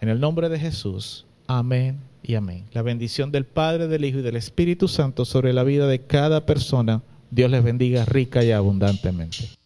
[0.00, 2.64] En el nombre de Jesús, amén y amén.
[2.72, 6.46] La bendición del Padre, del Hijo y del Espíritu Santo sobre la vida de cada
[6.46, 7.02] persona.
[7.30, 9.57] Dios les bendiga rica y abundantemente.